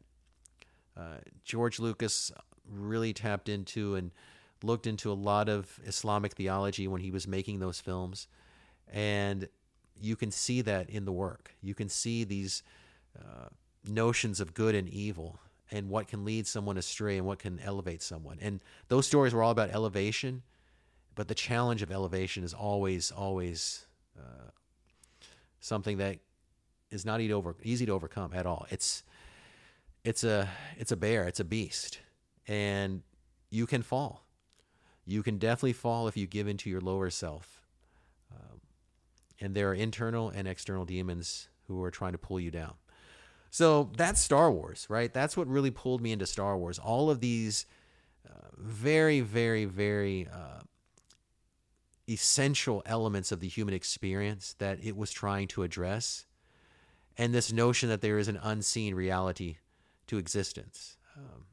Uh, 0.95 1.17
George 1.43 1.79
Lucas 1.79 2.31
really 2.69 3.13
tapped 3.13 3.49
into 3.49 3.95
and 3.95 4.11
looked 4.63 4.87
into 4.87 5.11
a 5.11 5.13
lot 5.13 5.49
of 5.49 5.79
Islamic 5.85 6.33
theology 6.33 6.87
when 6.87 7.01
he 7.01 7.11
was 7.11 7.27
making 7.27 7.59
those 7.59 7.79
films, 7.79 8.27
and 8.91 9.47
you 9.99 10.15
can 10.15 10.31
see 10.31 10.61
that 10.61 10.89
in 10.89 11.05
the 11.05 11.11
work. 11.11 11.51
You 11.61 11.75
can 11.75 11.89
see 11.89 12.23
these 12.23 12.63
uh, 13.17 13.49
notions 13.87 14.39
of 14.39 14.53
good 14.53 14.75
and 14.75 14.87
evil 14.89 15.39
and 15.71 15.89
what 15.89 16.07
can 16.07 16.23
lead 16.23 16.47
someone 16.47 16.77
astray 16.77 17.17
and 17.17 17.25
what 17.25 17.39
can 17.39 17.59
elevate 17.59 18.01
someone. 18.01 18.37
And 18.41 18.61
those 18.87 19.05
stories 19.05 19.33
were 19.33 19.43
all 19.43 19.51
about 19.51 19.69
elevation, 19.71 20.43
but 21.15 21.27
the 21.27 21.35
challenge 21.35 21.81
of 21.81 21.91
elevation 21.91 22.43
is 22.43 22.53
always, 22.53 23.11
always 23.11 23.85
uh, 24.17 24.51
something 25.67 25.97
that 25.97 26.17
is 26.89 27.05
not 27.05 27.19
easy 27.19 27.29
to, 27.29 27.33
over, 27.33 27.55
easy 27.63 27.85
to 27.85 27.91
overcome 27.91 28.31
at 28.33 28.45
all. 28.45 28.65
It's 28.69 29.03
it's 30.03 30.23
a 30.23 30.49
it's 30.77 30.91
a 30.91 30.95
bear, 30.95 31.25
it's 31.25 31.39
a 31.39 31.43
beast, 31.43 31.99
and 32.47 33.03
you 33.49 33.65
can 33.67 33.81
fall. 33.81 34.25
You 35.05 35.23
can 35.23 35.37
definitely 35.37 35.73
fall 35.73 36.07
if 36.07 36.17
you 36.17 36.27
give 36.27 36.47
into 36.47 36.69
your 36.69 36.81
lower 36.81 37.09
self. 37.09 37.61
Um, 38.31 38.61
and 39.39 39.55
there 39.55 39.69
are 39.69 39.73
internal 39.73 40.29
and 40.29 40.47
external 40.47 40.85
demons 40.85 41.49
who 41.67 41.83
are 41.83 41.91
trying 41.91 42.13
to 42.13 42.17
pull 42.17 42.39
you 42.39 42.51
down. 42.51 42.73
So 43.49 43.91
that's 43.95 44.21
Star 44.21 44.51
Wars, 44.51 44.85
right? 44.89 45.13
That's 45.13 45.37
what 45.37 45.47
really 45.47 45.71
pulled 45.71 46.01
me 46.01 46.11
into 46.11 46.25
Star 46.25 46.57
Wars. 46.57 46.79
All 46.79 47.09
of 47.09 47.21
these 47.21 47.65
uh, 48.27 48.49
very, 48.57 49.21
very, 49.21 49.65
very 49.65 50.27
uh, 50.31 50.61
essential 52.09 52.81
elements 52.85 53.31
of 53.31 53.39
the 53.39 53.47
human 53.47 53.73
experience 53.73 54.55
that 54.59 54.79
it 54.83 54.95
was 54.95 55.11
trying 55.11 55.47
to 55.49 55.63
address. 55.63 56.25
and 57.17 57.33
this 57.33 57.51
notion 57.51 57.89
that 57.89 58.01
there 58.01 58.19
is 58.19 58.27
an 58.27 58.39
unseen 58.43 58.93
reality 58.95 59.57
to 60.07 60.17
existence. 60.17 60.97
Um, 61.17 61.45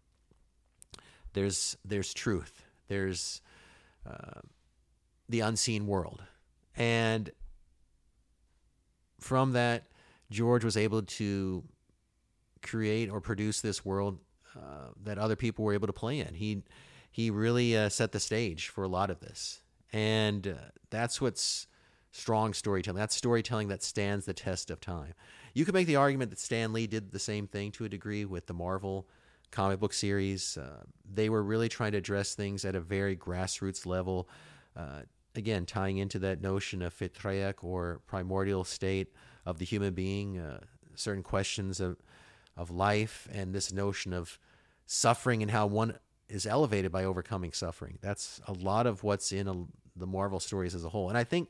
there's 1.33 1.77
there's 1.85 2.13
truth. 2.15 2.65
There's 2.89 3.41
uh, 4.09 4.41
the 5.29 5.41
unseen 5.41 5.87
world, 5.87 6.23
and 6.77 7.31
from 9.21 9.53
that, 9.53 9.87
George 10.31 10.65
was 10.65 10.77
able 10.77 11.03
to 11.03 11.65
create 12.63 13.11
or 13.11 13.21
produce 13.21 13.61
this 13.63 13.85
world 13.85 14.19
uh, 14.57 14.91
that 15.03 15.19
other 15.19 15.37
people 15.37 15.65
were 15.65 15.75
able 15.75 15.87
to 15.87 15.93
play 15.95 16.21
in. 16.21 16.35
He 16.35 16.63
he 17.11 17.31
really 17.31 17.77
uh, 17.77 17.89
set 17.89 18.13
the 18.13 18.21
stage 18.21 18.69
for 18.69 18.85
a 18.85 18.89
lot 18.89 19.11
of 19.11 19.21
this, 19.21 19.63
and 19.95 20.49
uh, 20.49 20.55
that's 20.91 21.21
what's 21.21 21.69
strong 22.11 22.53
storytelling. 22.53 22.99
That's 22.99 23.15
storytelling 23.15 23.69
that 23.69 23.83
stands 23.83 24.27
the 24.27 24.35
test 24.35 24.71
of 24.71 24.81
time. 24.81 25.15
You 25.55 25.65
could 25.65 25.73
make 25.73 25.87
the 25.87 25.97
argument 25.97 26.31
that 26.31 26.41
Stan 26.41 26.73
Lee 26.73 26.89
did 26.89 27.13
the 27.13 27.21
same 27.21 27.47
thing 27.47 27.71
to 27.73 27.85
a 27.85 27.89
degree 27.89 28.25
with 28.25 28.47
the 28.47 28.55
Marvel 28.55 29.07
comic 29.53 29.79
book 29.79 29.93
series. 29.93 30.57
Uh, 30.57 30.83
they 31.09 31.29
were 31.29 31.45
really 31.45 31.69
trying 31.69 31.93
to 31.93 31.99
address 31.99 32.35
things 32.35 32.65
at 32.65 32.75
a 32.75 32.81
very 32.81 33.17
grassroots 33.17 33.87
level. 33.87 34.29
Uh, 34.77 35.03
again, 35.37 35.65
tying 35.65 35.99
into 35.99 36.19
that 36.19 36.43
notion 36.43 36.83
of 36.83 36.93
Fitraic 36.93 37.63
or 37.63 38.01
primordial 38.09 38.65
state 38.65 39.13
of 39.47 39.59
the 39.59 39.65
human 39.65 39.95
being, 39.95 40.39
uh, 40.39 40.59
certain 40.97 41.23
questions 41.23 41.81
of 41.81 41.97
of 42.57 42.71
life, 42.71 43.29
and 43.33 43.53
this 43.53 43.73
notion 43.73 44.13
of 44.13 44.39
suffering 44.87 45.43
and 45.43 45.51
how 45.51 45.67
one 45.67 45.99
is 46.29 46.47
elevated 46.47 46.91
by 46.91 47.05
overcoming 47.05 47.53
suffering. 47.53 47.99
That's 48.01 48.41
a 48.47 48.53
lot 48.53 48.87
of 48.87 49.03
what's 49.03 49.33
in 49.33 49.49
a, 49.49 49.67
the 49.97 50.07
Marvel 50.07 50.41
stories 50.41 50.75
as 50.75 50.85
a 50.85 50.89
whole, 50.89 51.09
and 51.09 51.19
I 51.19 51.25
think 51.25 51.49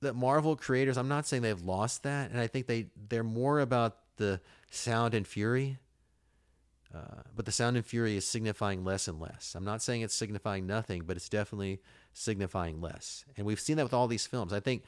that 0.00 0.14
Marvel 0.14 0.56
creators. 0.56 0.96
I'm 0.96 1.08
not 1.08 1.26
saying 1.26 1.42
they've 1.42 1.60
lost 1.60 2.02
that, 2.04 2.30
and 2.30 2.40
I 2.40 2.46
think 2.46 2.66
they 2.66 2.86
they're 3.08 3.22
more 3.22 3.60
about 3.60 3.96
the 4.16 4.40
sound 4.70 5.14
and 5.14 5.26
fury. 5.26 5.78
Uh, 6.92 7.22
but 7.36 7.44
the 7.44 7.52
sound 7.52 7.76
and 7.76 7.86
fury 7.86 8.16
is 8.16 8.26
signifying 8.26 8.84
less 8.84 9.06
and 9.06 9.20
less. 9.20 9.54
I'm 9.54 9.64
not 9.64 9.80
saying 9.80 10.00
it's 10.02 10.14
signifying 10.14 10.66
nothing, 10.66 11.04
but 11.06 11.16
it's 11.16 11.28
definitely 11.28 11.80
signifying 12.12 12.80
less. 12.80 13.24
And 13.36 13.46
we've 13.46 13.60
seen 13.60 13.76
that 13.76 13.84
with 13.84 13.94
all 13.94 14.08
these 14.08 14.26
films. 14.26 14.52
I 14.52 14.58
think 14.58 14.82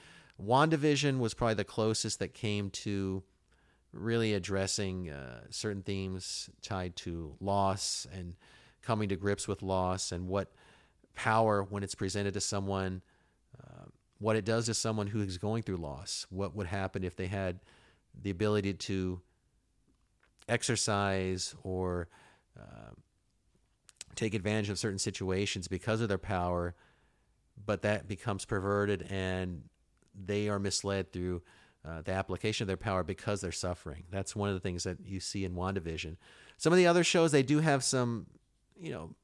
WandaVision 0.45 1.21
was 1.21 1.33
probably 1.33 1.55
the 1.55 1.65
closest 1.65 2.19
that 2.19 2.35
came 2.35 2.71
to 2.71 3.23
really 3.93 4.35
addressing 4.35 5.11
uh, 5.11 5.43
certain 5.51 5.83
themes 5.83 6.51
tied 6.61 6.97
to 6.97 7.37
loss 7.41 8.07
and 8.13 8.35
coming 8.83 9.09
to 9.09 9.17
grips 9.17 9.47
with 9.47 9.63
loss 9.63 10.11
and 10.11 10.27
what 10.27 10.51
power, 11.15 11.63
when 11.63 11.83
it's 11.83 11.95
presented 11.95 12.35
to 12.35 12.41
someone, 12.41 13.03
uh, 13.59 13.87
what 14.19 14.37
it 14.37 14.45
does 14.45 14.67
to 14.67 14.75
someone 14.75 15.09
who 15.09 15.21
is 15.21 15.39
going 15.39 15.63
through 15.63 15.77
loss. 15.77 16.27
What 16.31 16.55
would 16.55 16.67
happen 16.67 17.05
if 17.05 17.17
they 17.17 17.27
had 17.27 17.61
the 18.21 18.31
ability 18.31 18.75
to 18.75 19.21
exercise 20.49 21.55
or 21.63 22.09
uh, 22.59 22.93
take 24.15 24.35
advantage 24.35 24.71
of 24.71 24.79
certain 24.79 24.99
situations 24.99 25.69
because 25.69 26.01
of 26.01 26.09
their 26.09 26.19
power, 26.19 26.75
but 27.65 27.83
that 27.83 28.09
becomes 28.09 28.45
perverted 28.45 29.07
and 29.11 29.63
they 30.15 30.49
are 30.49 30.59
misled 30.59 31.13
through 31.13 31.43
uh, 31.85 32.03
the 32.03 32.13
application 32.13 32.65
of 32.65 32.69
their 32.69 32.77
power 32.77 33.03
because 33.03 33.41
they're 33.41 33.51
suffering. 33.51 34.05
That's 34.11 34.37
one 34.37 34.49
of 34.49 34.55
the 34.55 34.61
things 34.61 34.85
that 34.85 34.99
you 35.05 35.21
see 35.21 35.45
in 35.45 35.55
WandaVision. 35.55 36.17
Some 36.57 36.73
of 36.73 36.77
the 36.77 36.87
other 36.87 37.03
shows, 37.03 37.33
they 37.33 37.43
do 37.43 37.59
have 37.59 37.83
some, 37.83 38.27
you 38.79 38.93
know, 38.93 39.15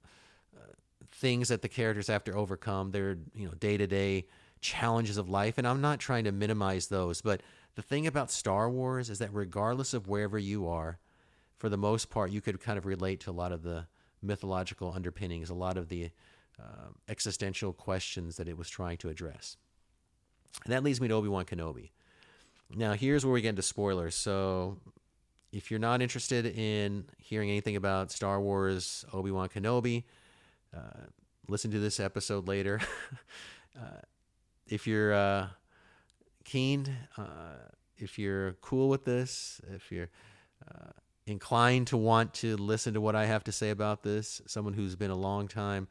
things 1.19 1.49
that 1.49 1.63
the 1.63 1.69
characters 1.69 2.07
have 2.07 2.25
to 2.25 2.33
overcome. 2.33 2.91
Their, 2.93 3.19
you 3.35 3.47
know, 3.47 3.55
day 3.55 3.77
to 3.77 3.87
day 3.87 4.27
challenges 4.61 5.17
of 5.17 5.29
life. 5.29 5.59
And 5.59 5.67
I'm 5.67 5.81
not 5.81 5.99
trying 5.99 6.25
to 6.25 6.33
minimize 6.33 6.89
those, 6.89 7.21
but 7.21 7.43
the 7.75 7.83
thing 7.83 8.07
about 8.07 8.31
Star 8.31 8.69
Wars 8.69 9.11
is 9.11 9.19
that 9.19 9.33
regardless 9.33 9.95
of 9.95 10.09
wherever 10.09 10.39
you 10.39 10.69
are, 10.69 10.99
for 11.57 11.69
the 11.69 11.77
most 11.77 12.11
part, 12.11 12.31
you 12.31 12.41
could 12.41 12.61
kind 12.61 12.79
of 12.79 12.87
relate 12.87 13.21
to 13.21 13.31
a 13.31 13.33
lot 13.33 13.53
of 13.53 13.63
the 13.63 13.87
mythological 14.23 14.93
underpinnings, 14.95 15.51
a 15.51 15.55
lot 15.55 15.77
of 15.77 15.89
the 15.89 16.11
uh, 16.61 16.89
existential 17.09 17.73
questions 17.73 18.37
that 18.37 18.49
it 18.49 18.57
was 18.57 18.69
trying 18.69 18.97
to 18.99 19.09
address. 19.09 19.57
And 20.65 20.73
that 20.73 20.83
leads 20.83 21.01
me 21.01 21.09
to 21.09 21.15
Obi 21.15 21.29
Wan 21.29 21.45
Kenobi. 21.45 21.91
Now, 22.75 22.93
here's 22.93 23.25
where 23.25 23.33
we 23.33 23.41
get 23.41 23.51
into 23.51 23.63
spoilers. 23.63 24.15
So, 24.15 24.79
if 25.53 25.71
you're 25.71 25.81
not 25.81 26.03
interested 26.03 26.47
in 26.47 27.05
hearing 27.17 27.49
anything 27.49 27.77
about 27.77 28.11
Star 28.11 28.41
Wars, 28.41 29.05
Obi 29.13 29.31
Wan 29.31 29.49
Kenobi, 29.49 30.05
uh, 30.77 31.07
listen 31.49 31.71
to 31.71 31.79
this 31.79 32.01
episode 32.01 32.47
later. 32.49 32.81
uh, 33.79 34.01
if 34.67 34.87
you're 34.87 35.13
uh, 35.13 35.49
keen, 36.45 36.87
uh, 37.17 37.57
if 37.97 38.19
you're 38.19 38.53
cool 38.61 38.89
with 38.89 39.05
this, 39.05 39.61
if 39.75 39.91
you're 39.91 40.11
uh, 40.69 40.91
inclined 41.27 41.87
to 41.89 41.97
want 41.97 42.35
to 42.35 42.57
listen 42.57 42.95
to 42.95 43.01
what 43.01 43.17
I 43.17 43.27
have 43.27 43.45
to 43.45 43.53
say 43.53 43.71
about 43.71 44.03
this, 44.03 44.43
someone 44.47 44.75
who's 44.75 44.97
been 44.97 45.11
a 45.11 45.17
long 45.17 45.49
time, 45.49 45.89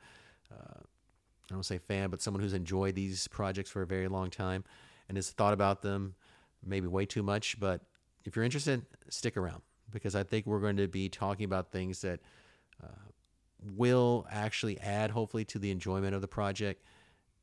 I 1.49 1.53
don't 1.53 1.63
say 1.63 1.77
fan, 1.77 2.09
but 2.09 2.21
someone 2.21 2.43
who's 2.43 2.53
enjoyed 2.53 2.95
these 2.95 3.27
projects 3.29 3.69
for 3.69 3.81
a 3.81 3.87
very 3.87 4.09
long 4.09 4.29
time 4.29 4.65
and 5.07 5.17
has 5.17 5.29
thought 5.29 5.53
about 5.53 5.81
them 5.81 6.15
maybe 6.65 6.87
way 6.87 7.05
too 7.05 7.23
much. 7.23 7.57
But 7.59 7.81
if 8.25 8.35
you're 8.35 8.43
interested, 8.43 8.85
stick 9.09 9.37
around 9.37 9.61
because 9.91 10.15
I 10.15 10.23
think 10.23 10.45
we're 10.45 10.59
going 10.59 10.77
to 10.77 10.87
be 10.87 11.07
talking 11.07 11.45
about 11.45 11.71
things 11.71 12.01
that 12.01 12.19
uh, 12.83 12.87
will 13.61 14.27
actually 14.31 14.79
add, 14.79 15.11
hopefully, 15.11 15.45
to 15.45 15.59
the 15.59 15.71
enjoyment 15.71 16.15
of 16.15 16.21
the 16.21 16.27
project. 16.27 16.83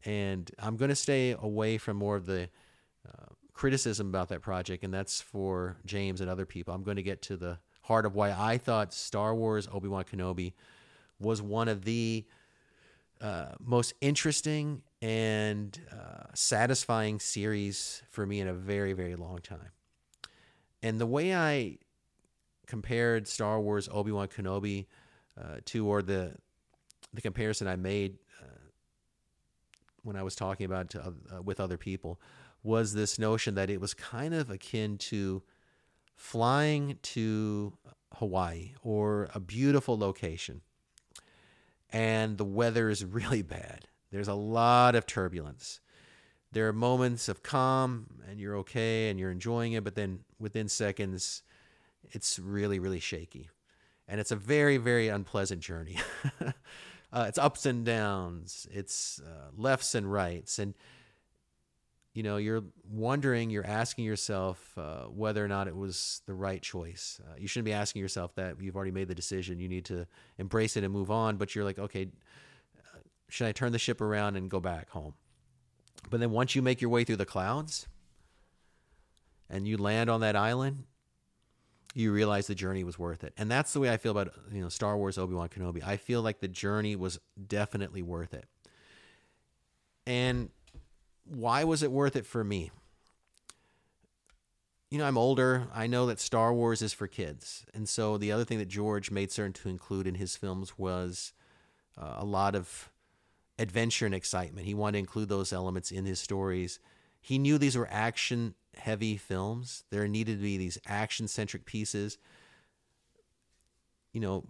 And 0.05 0.51
I'm 0.59 0.77
going 0.77 0.91
to 0.91 0.97
stay 0.97 1.33
away 1.33 1.79
from 1.79 1.97
more 1.97 2.17
of 2.17 2.27
the 2.27 2.49
uh, 3.07 3.27
criticism 3.53 4.09
about 4.09 4.29
that 4.29 4.43
project, 4.43 4.85
and 4.85 4.93
that's 4.93 5.21
for 5.21 5.77
James 5.87 6.21
and 6.21 6.29
other 6.29 6.47
people. 6.47 6.75
I'm 6.75 6.83
going 6.83 6.97
to 6.97 7.03
get 7.03 7.23
to 7.23 7.37
the 7.37 7.59
heart 7.83 8.07
of 8.07 8.15
why 8.15 8.33
I 8.33 8.59
thought 8.59 8.93
Star 8.93 9.35
Wars 9.35 9.69
Obi 9.73 9.89
Wan 9.89 10.05
Kenobi 10.05 10.53
was 11.19 11.41
one 11.41 11.69
of 11.69 11.85
the 11.85 12.25
uh, 13.21 13.53
most 13.61 13.95
interesting 14.01 14.83
and 15.01 15.79
uh, 15.93 16.25
satisfying 16.35 17.21
series 17.21 18.03
for 18.11 18.27
me 18.27 18.41
in 18.41 18.49
a 18.49 18.55
very, 18.55 18.93
very 18.93 19.17
long 19.17 19.39
time. 19.39 19.71
And 20.83 21.01
the 21.01 21.07
way 21.07 21.35
I 21.35 21.79
compared 22.67 23.29
Star 23.29 23.61
Wars 23.61 23.89
Obi 23.93 24.13
Wan 24.13 24.29
Kenobi 24.29 24.87
uh, 25.41 25.57
to, 25.67 25.87
or 25.87 26.03
the 26.03 26.35
the 27.13 27.21
comparison 27.21 27.69
I 27.69 27.77
made 27.77 28.19
uh, 28.43 28.47
when 30.03 30.17
I 30.17 30.23
was 30.23 30.35
talking 30.35 30.67
about 30.67 30.91
to, 30.91 31.15
uh, 31.33 31.43
with 31.43 31.61
other 31.61 31.77
people, 31.77 32.21
was 32.65 32.93
this 32.93 33.19
notion 33.19 33.55
that 33.55 33.71
it 33.71 33.81
was 33.81 33.95
kind 33.95 34.35
of 34.35 34.51
akin 34.51 34.99
to 34.99 35.43
flying 36.17 36.99
to 37.03 37.73
Hawaii 38.15 38.73
or 38.83 39.29
a 39.35 39.41
beautiful 39.41 39.97
location 39.97 40.63
and 41.95 42.39
the 42.39 42.45
weather 42.45 42.91
is 42.91 43.05
really 43.05 43.43
bad. 43.59 43.87
There's 44.11 44.29
a 44.29 44.35
lot 44.35 44.95
of 44.95 45.07
turbulence. 45.07 45.81
There 46.53 46.69
are 46.69 46.73
moments 46.73 47.29
of 47.29 47.43
calm 47.43 48.07
and 48.29 48.39
you're 48.39 48.57
okay 48.59 49.09
and 49.09 49.19
you're 49.19 49.31
enjoying 49.31 49.73
it, 49.73 49.83
but 49.85 49.95
then 49.95 50.21
within 50.39 50.69
seconds, 50.69 51.43
it's 52.11 52.39
really, 52.39 52.79
really 52.79 53.01
shaky. 53.01 53.49
And 54.07 54.21
it's 54.21 54.31
a 54.31 54.37
very, 54.37 54.77
very 54.77 55.09
unpleasant 55.09 55.61
journey. 55.61 55.99
uh, 57.13 57.25
it's 57.29 57.39
ups 57.39 57.67
and 57.67 57.85
downs, 57.85 58.67
it's 58.71 59.21
uh, 59.21 59.51
lefts 59.57 59.95
and 59.95 60.11
rights. 60.11 60.59
And 60.59 60.75
you 62.15 62.23
know 62.23 62.37
you're 62.37 62.63
wondering 62.89 63.51
you're 63.51 63.67
asking 63.67 64.05
yourself 64.05 64.73
uh, 64.79 65.05
whether 65.05 65.45
or 65.45 65.49
not 65.49 65.69
it 65.69 65.77
was 65.77 66.23
the 66.27 66.35
right 66.35 66.63
choice 66.63 67.21
uh, 67.27 67.35
you 67.37 67.47
shouldn't 67.47 67.67
be 67.67 67.73
asking 67.73 68.01
yourself 68.01 68.35
that 68.37 68.61
you've 68.61 68.77
already 68.77 68.93
made 68.93 69.09
the 69.09 69.15
decision 69.15 69.59
you 69.59 69.69
need 69.69 69.85
to 69.85 70.07
embrace 70.39 70.77
it 70.77 70.85
and 70.85 70.93
move 70.93 71.11
on 71.11 71.37
but 71.37 71.55
you're 71.55 71.65
like 71.65 71.79
okay 71.79 72.09
uh, 72.79 72.99
should 73.29 73.47
i 73.47 73.53
turn 73.53 73.73
the 73.73 73.79
ship 73.79 74.01
around 74.01 74.37
and 74.37 74.49
go 74.49 74.61
back 74.61 74.89
home 74.91 75.15
but 76.09 76.21
then 76.21 76.31
once 76.31 76.55
you 76.55 76.63
make 76.63 76.81
your 76.81 76.91
way 76.91 77.05
through 77.05 77.17
the 77.17 77.27
clouds 77.27 77.89
and 79.51 79.67
you 79.69 79.77
land 79.77 80.09
on 80.09 80.21
that 80.21 80.37
island 80.37 80.85
you 81.95 82.13
realize 82.13 82.47
the 82.47 82.55
journey 82.55 82.85
was 82.85 82.99
worth 82.99 83.25
it 83.25 83.33
and 83.37 83.51
that's 83.51 83.73
the 83.73 83.81
way 83.81 83.91
i 83.91 83.97
feel 83.97 84.13
about 84.13 84.35
you 84.53 84.61
know 84.61 84.69
star 84.69 84.97
wars 84.97 85.17
obi-wan 85.17 85.49
kenobi 85.49 85.83
i 85.87 85.97
feel 85.97 86.21
like 86.21 86.41
the 86.41 86.49
journey 86.49 86.97
was 86.97 87.19
definitely 87.47 88.03
worth 88.03 88.35
it 88.35 88.47
and 90.07 90.51
why 91.25 91.65
was 91.65 91.83
it 91.83 91.91
worth 91.91 92.17
it 92.17 92.27
for 92.27 92.45
me? 92.45 92.71
You 94.91 94.99
know, 94.99 95.07
I'm 95.07 95.19
older. 95.19 95.69
I 95.75 95.87
know 95.87 96.07
that 96.07 96.21
Star 96.21 96.53
Wars 96.53 96.83
is 96.83 96.93
for 96.93 97.09
kids. 97.09 97.65
And 97.75 97.89
so 97.89 98.17
the 98.17 98.31
other 98.31 98.45
thing 98.45 98.59
that 98.59 98.69
George 98.69 99.11
made 99.11 99.33
certain 99.33 99.53
to 99.55 99.69
include 99.69 100.07
in 100.07 100.15
his 100.17 100.37
films 100.37 100.79
was 100.79 101.33
uh, 102.01 102.17
a 102.19 102.25
lot 102.25 102.55
of 102.55 102.91
adventure 103.59 104.07
and 104.07 104.15
excitement. 104.15 104.67
He 104.67 104.75
wanted 104.75 104.93
to 104.93 104.99
include 104.99 105.29
those 105.29 105.53
elements 105.53 105.91
in 105.91 106.05
his 106.05 106.21
stories. 106.21 106.79
He 107.25 107.39
knew 107.39 107.57
these 107.57 107.75
were 107.75 107.89
action 107.91 108.55
heavy 108.77 109.17
films. 109.17 109.85
There 109.89 110.07
needed 110.07 110.37
to 110.37 110.43
be 110.43 110.59
these 110.59 110.77
action 110.87 111.27
centric 111.27 111.65
pieces. 111.65 112.19
You 114.13 114.21
know, 114.21 114.45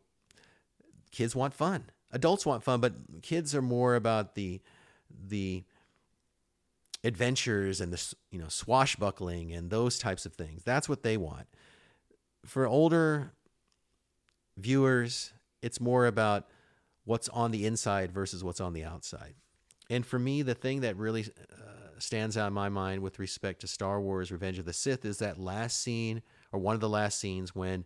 kids 1.13 1.37
want 1.37 1.55
fun. 1.55 1.85
Adults 2.11 2.45
want 2.45 2.65
fun, 2.65 2.81
but 2.81 2.95
kids 3.23 3.55
are 3.55 3.63
more 3.63 3.95
about 3.95 4.35
the 4.35 4.61
the 5.29 5.63
adventures 7.05 7.81
and 7.81 7.93
the 7.93 8.15
you 8.33 8.41
know 8.41 8.49
swashbuckling 8.49 9.53
and 9.53 9.71
those 9.71 9.97
types 9.97 10.27
of 10.27 10.35
things. 10.35 10.65
That's 10.65 10.89
what 10.89 11.05
they 11.05 11.17
want. 11.17 11.47
For 12.45 12.67
older 12.67 13.35
viewers, 14.59 15.33
it's 15.63 15.81
more 15.81 16.07
about 16.07 16.49
what's 17.05 17.29
on 17.29 17.53
the 17.53 17.67
inside 17.67 18.11
versus 18.11 18.43
what's 18.43 18.61
on 18.61 18.73
the 18.73 18.83
outside. 18.83 19.35
And 19.89 20.05
for 20.05 20.19
me, 20.19 20.43
the 20.43 20.57
thing 20.57 20.81
that 20.81 20.97
really 20.97 21.23
uh, 21.23 21.84
stands 22.05 22.37
out 22.37 22.49
in 22.49 22.53
my 22.53 22.69
mind 22.69 23.03
with 23.03 23.19
respect 23.19 23.61
to 23.63 23.67
Star 23.67 24.01
Wars 24.01 24.31
Revenge 24.31 24.59
of 24.59 24.65
the 24.65 24.73
Sith 24.73 25.05
is 25.05 25.19
that 25.19 25.39
last 25.39 25.83
scene, 25.83 26.23
or 26.53 26.61
one 26.61 26.75
of 26.75 26.81
the 26.81 26.89
last 26.89 27.19
scenes, 27.19 27.55
when 27.55 27.85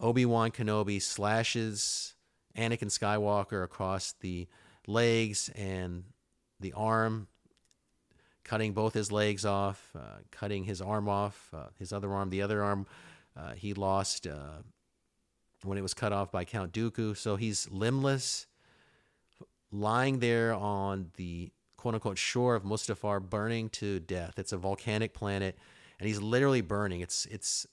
Obi 0.00 0.24
Wan 0.24 0.50
Kenobi 0.50 1.00
slashes 1.02 2.14
Anakin 2.56 2.90
Skywalker 2.90 3.64
across 3.64 4.14
the 4.20 4.46
legs 4.86 5.50
and 5.56 6.04
the 6.60 6.72
arm, 6.74 7.28
cutting 8.44 8.72
both 8.72 8.94
his 8.94 9.12
legs 9.12 9.44
off, 9.44 9.90
uh, 9.96 10.18
cutting 10.30 10.64
his 10.64 10.80
arm 10.80 11.08
off, 11.08 11.50
uh, 11.52 11.66
his 11.78 11.92
other 11.92 12.12
arm, 12.12 12.30
the 12.30 12.42
other 12.42 12.62
arm 12.62 12.86
uh, 13.36 13.52
he 13.52 13.74
lost 13.74 14.26
uh, 14.26 14.62
when 15.62 15.78
it 15.78 15.82
was 15.82 15.94
cut 15.94 16.12
off 16.12 16.32
by 16.32 16.44
Count 16.44 16.72
Dooku. 16.72 17.16
So 17.16 17.36
he's 17.36 17.70
limbless, 17.70 18.46
lying 19.70 20.18
there 20.18 20.54
on 20.54 21.10
the 21.16 21.52
quote 21.78 21.94
unquote 21.94 22.18
shore 22.18 22.54
of 22.54 22.64
Mustafar, 22.64 23.22
burning 23.22 23.70
to 23.70 24.00
death. 24.00 24.38
It's 24.38 24.52
a 24.52 24.58
volcanic 24.58 25.14
planet, 25.14 25.56
and 25.98 26.06
he's 26.06 26.20
literally 26.20 26.60
burning. 26.60 27.00
It's 27.00 27.24
it's 27.26 27.66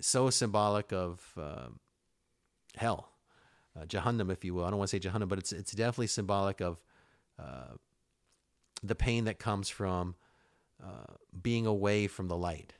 so 0.00 0.30
symbolic 0.30 0.92
of 0.92 1.20
uh, 1.38 1.66
hell, 2.76 3.10
uh, 3.78 3.84
Jahannam, 3.84 4.32
if 4.32 4.42
you 4.44 4.54
will. 4.54 4.64
I 4.64 4.70
don't 4.70 4.78
want 4.78 4.90
to 4.90 4.96
say 4.98 5.06
Jahannam, 5.06 5.28
but 5.28 5.38
it's 5.38 5.52
it's 5.52 5.72
definitely 5.72 6.06
symbolic 6.06 6.62
of 6.62 6.82
uh, 7.38 7.74
the 8.82 8.94
pain 8.94 9.24
that 9.24 9.38
comes 9.38 9.68
from 9.68 10.14
uh, 10.82 11.14
being 11.42 11.66
away 11.66 12.06
from 12.06 12.28
the 12.28 12.36
light. 12.36 12.72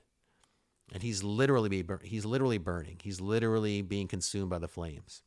And 0.92 1.02
he's 1.02 1.22
literally 1.22 1.68
be 1.68 1.82
bur- 1.82 2.00
he's 2.02 2.24
literally 2.24 2.58
burning. 2.58 2.98
He's 3.02 3.20
literally 3.20 3.82
being 3.82 4.08
consumed 4.08 4.50
by 4.50 4.58
the 4.58 4.68
flames. 4.68 5.22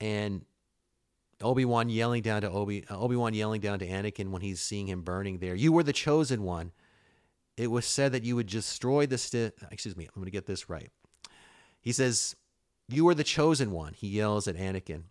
And 0.00 0.44
Obi 1.42 1.64
Wan 1.64 1.88
yelling 1.88 2.22
down 2.22 2.42
to 2.42 2.50
Obi 2.50 2.84
uh, 2.88 2.98
Obi 2.98 3.16
Wan 3.16 3.34
yelling 3.34 3.60
down 3.60 3.78
to 3.80 3.86
Anakin 3.86 4.30
when 4.30 4.42
he's 4.42 4.60
seeing 4.60 4.86
him 4.86 5.02
burning 5.02 5.38
there. 5.38 5.54
You 5.54 5.72
were 5.72 5.82
the 5.82 5.92
chosen 5.92 6.42
one. 6.42 6.72
It 7.56 7.70
was 7.70 7.84
said 7.84 8.12
that 8.12 8.24
you 8.24 8.36
would 8.36 8.46
destroy 8.46 9.06
the 9.06 9.18
Sith. 9.18 9.64
Excuse 9.70 9.96
me. 9.96 10.06
I'm 10.06 10.14
going 10.14 10.24
to 10.26 10.30
get 10.30 10.46
this 10.46 10.68
right. 10.68 10.90
He 11.80 11.92
says, 11.92 12.36
"You 12.88 13.08
are 13.08 13.14
the 13.14 13.24
chosen 13.24 13.72
one." 13.72 13.94
He 13.94 14.08
yells 14.08 14.48
at 14.48 14.56
Anakin. 14.56 15.04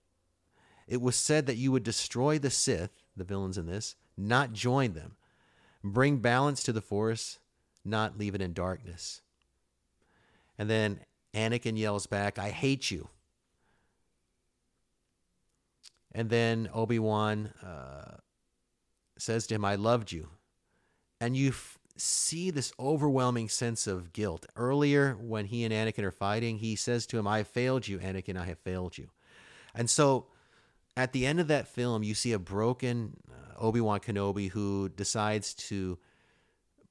It 0.88 1.02
was 1.02 1.16
said 1.16 1.46
that 1.46 1.58
you 1.58 1.72
would 1.72 1.84
destroy 1.84 2.38
the 2.38 2.50
Sith, 2.50 2.92
the 3.16 3.24
villains 3.24 3.58
in 3.58 3.66
this, 3.66 3.96
not 4.18 4.52
join 4.52 4.94
them, 4.94 5.16
bring 5.84 6.18
balance 6.18 6.64
to 6.64 6.74
the 6.74 6.82
Force, 6.82 7.40
not 7.86 8.18
leave 8.18 8.36
it 8.36 8.42
in 8.42 8.54
darkness. 8.54 9.22
And 10.58 10.70
then 10.70 11.00
Anakin 11.34 11.78
yells 11.78 12.08
back, 12.08 12.38
I 12.38 12.50
hate 12.50 12.92
you. 12.92 13.10
And 16.14 16.30
then 16.30 16.70
Obi 16.74 17.00
Wan 17.00 17.48
uh, 17.64 18.18
says 19.18 19.48
to 19.48 19.56
him, 19.56 19.66
I 19.66 19.76
loved 19.76 20.12
you. 20.12 20.30
And 21.20 21.38
you 21.38 21.50
f- 21.50 21.78
see 21.96 22.50
this 22.50 22.74
overwhelming 22.80 23.48
sense 23.48 23.88
of 23.88 24.12
guilt. 24.12 24.46
Earlier, 24.56 25.14
when 25.14 25.46
he 25.46 25.64
and 25.64 25.74
Anakin 25.74 26.04
are 26.04 26.12
fighting, 26.12 26.58
he 26.58 26.76
says 26.76 27.06
to 27.08 27.18
him, 27.18 27.28
I 27.28 27.44
failed 27.44 27.88
you, 27.88 28.00
Anakin, 28.00 28.38
I 28.38 28.46
have 28.46 28.60
failed 28.60 28.98
you. 28.98 29.10
And 29.74 29.90
so 29.90 30.28
at 30.98 31.14
the 31.14 31.26
end 31.26 31.40
of 31.40 31.48
that 31.48 31.68
film, 31.68 32.04
you 32.04 32.14
see 32.14 32.34
a 32.34 32.40
broken 32.40 33.18
uh, 33.30 33.64
Obi 33.64 33.80
Wan 33.80 34.00
Kenobi 34.00 34.50
who 34.50 34.90
decides 34.90 35.54
to 35.54 35.98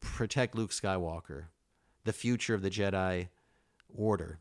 protect 0.01 0.55
Luke 0.55 0.71
Skywalker, 0.71 1.47
the 2.05 2.13
future 2.13 2.55
of 2.55 2.63
the 2.63 2.71
Jedi 2.71 3.29
Order. 3.95 4.39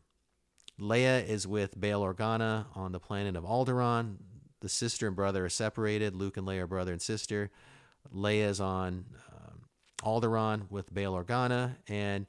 Leia 0.80 1.26
is 1.26 1.46
with 1.46 1.78
Bail 1.78 2.00
Organa 2.02 2.66
on 2.74 2.92
the 2.92 3.00
planet 3.00 3.36
of 3.36 3.44
Alderaan. 3.44 4.16
The 4.60 4.68
sister 4.68 5.06
and 5.06 5.16
brother 5.16 5.44
are 5.44 5.50
separated. 5.50 6.14
Luke 6.14 6.36
and 6.36 6.46
Leia 6.46 6.60
are 6.60 6.66
brother 6.66 6.92
and 6.92 7.02
sister. 7.02 7.50
Leia 8.14 8.48
is 8.48 8.60
on 8.60 9.06
um, 9.32 9.60
Alderaan 10.02 10.70
with 10.70 10.92
Bail 10.92 11.14
Organa, 11.14 11.76
and 11.88 12.26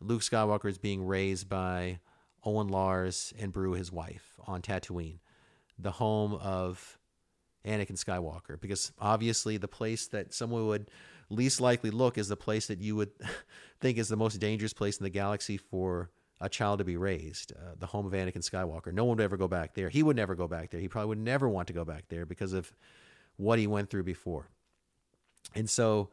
Luke 0.00 0.22
Skywalker 0.22 0.68
is 0.68 0.78
being 0.78 1.06
raised 1.06 1.48
by 1.48 1.98
Owen 2.44 2.68
Lars 2.68 3.32
and 3.38 3.52
Beru, 3.52 3.72
his 3.72 3.90
wife, 3.90 4.38
on 4.46 4.62
Tatooine, 4.62 5.18
the 5.78 5.92
home 5.92 6.34
of 6.34 6.98
Anakin 7.64 8.02
Skywalker. 8.02 8.60
Because 8.60 8.92
obviously, 8.98 9.56
the 9.56 9.68
place 9.68 10.06
that 10.08 10.34
someone 10.34 10.66
would 10.66 10.90
least 11.30 11.60
likely 11.60 11.90
look 11.90 12.18
is 12.18 12.28
the 12.28 12.36
place 12.36 12.66
that 12.66 12.80
you 12.80 12.96
would 12.96 13.10
think 13.80 13.98
is 13.98 14.08
the 14.08 14.16
most 14.16 14.38
dangerous 14.38 14.72
place 14.72 14.98
in 14.98 15.04
the 15.04 15.10
galaxy 15.10 15.56
for 15.56 16.10
a 16.40 16.48
child 16.48 16.78
to 16.78 16.84
be 16.84 16.96
raised, 16.96 17.52
uh, 17.52 17.74
the 17.78 17.86
home 17.86 18.06
of 18.06 18.12
Anakin 18.12 18.48
Skywalker. 18.48 18.92
No 18.92 19.04
one 19.04 19.16
would 19.16 19.24
ever 19.24 19.36
go 19.36 19.48
back 19.48 19.74
there. 19.74 19.88
He 19.88 20.02
would 20.02 20.16
never 20.16 20.34
go 20.34 20.48
back 20.48 20.70
there. 20.70 20.80
He 20.80 20.88
probably 20.88 21.08
would 21.08 21.18
never 21.18 21.48
want 21.48 21.68
to 21.68 21.72
go 21.72 21.84
back 21.84 22.04
there 22.08 22.26
because 22.26 22.52
of 22.52 22.72
what 23.36 23.58
he 23.58 23.66
went 23.66 23.90
through 23.90 24.04
before. 24.04 24.48
And 25.54 25.68
so 25.70 26.10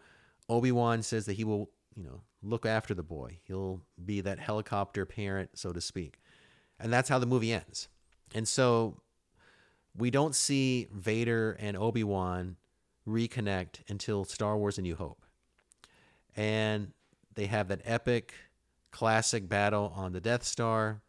Obi 0.47 0.71
Wan 0.71 1.01
says 1.01 1.25
that 1.25 1.34
he 1.34 1.43
will, 1.43 1.69
you 1.95 2.03
know, 2.03 2.21
look 2.43 2.65
after 2.65 2.93
the 2.93 3.03
boy. 3.03 3.39
He'll 3.43 3.81
be 4.03 4.21
that 4.21 4.39
helicopter 4.39 5.05
parent, 5.05 5.51
so 5.57 5.71
to 5.71 5.81
speak. 5.81 6.19
And 6.79 6.91
that's 6.91 7.10
how 7.10 7.19
the 7.19 7.25
movie 7.25 7.53
ends. 7.53 7.88
And 8.34 8.47
so 8.47 9.01
we 9.95 10.10
don't 10.10 10.36
see 10.36 10.88
Vader 10.91 11.57
and 11.60 11.75
Obi 11.77 12.03
Wan 12.03 12.57
reconnect 13.07 13.89
until 13.89 14.23
Star 14.23 14.57
Wars 14.57 14.77
A 14.77 14.81
New 14.81 14.95
Hope. 14.95 15.25
And 16.36 16.93
they 17.36 17.47
have 17.47 17.67
that 17.67 17.81
epic 17.84 18.34
classic 18.91 19.47
battle 19.47 19.91
on 19.95 20.13
the 20.13 20.21
Death 20.21 20.43
Star 20.43 21.01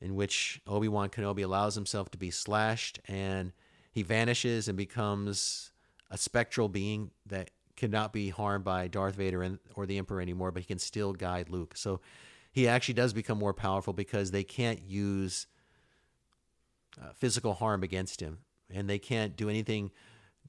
in 0.00 0.14
which 0.14 0.60
Obi-Wan 0.66 1.08
Kenobi 1.08 1.44
allows 1.44 1.74
himself 1.74 2.10
to 2.10 2.18
be 2.18 2.30
slashed 2.30 3.00
and 3.06 3.52
he 3.92 4.02
vanishes 4.02 4.68
and 4.68 4.76
becomes 4.76 5.72
a 6.10 6.18
spectral 6.18 6.68
being 6.68 7.10
that 7.26 7.50
cannot 7.76 8.12
be 8.12 8.30
harmed 8.30 8.64
by 8.64 8.88
Darth 8.88 9.14
Vader 9.14 9.58
or 9.74 9.86
the 9.86 9.98
Emperor 9.98 10.20
anymore, 10.20 10.50
but 10.50 10.62
he 10.62 10.66
can 10.66 10.78
still 10.78 11.12
guide 11.12 11.48
Luke. 11.48 11.76
So 11.76 12.00
he 12.52 12.68
actually 12.68 12.94
does 12.94 13.12
become 13.12 13.38
more 13.38 13.54
powerful 13.54 13.92
because 13.92 14.30
they 14.30 14.44
can't 14.44 14.82
use 14.82 15.46
uh, 17.00 17.12
physical 17.14 17.54
harm 17.54 17.82
against 17.82 18.20
him 18.20 18.38
and 18.70 18.88
they 18.88 18.98
can't 18.98 19.36
do 19.36 19.48
anything 19.48 19.90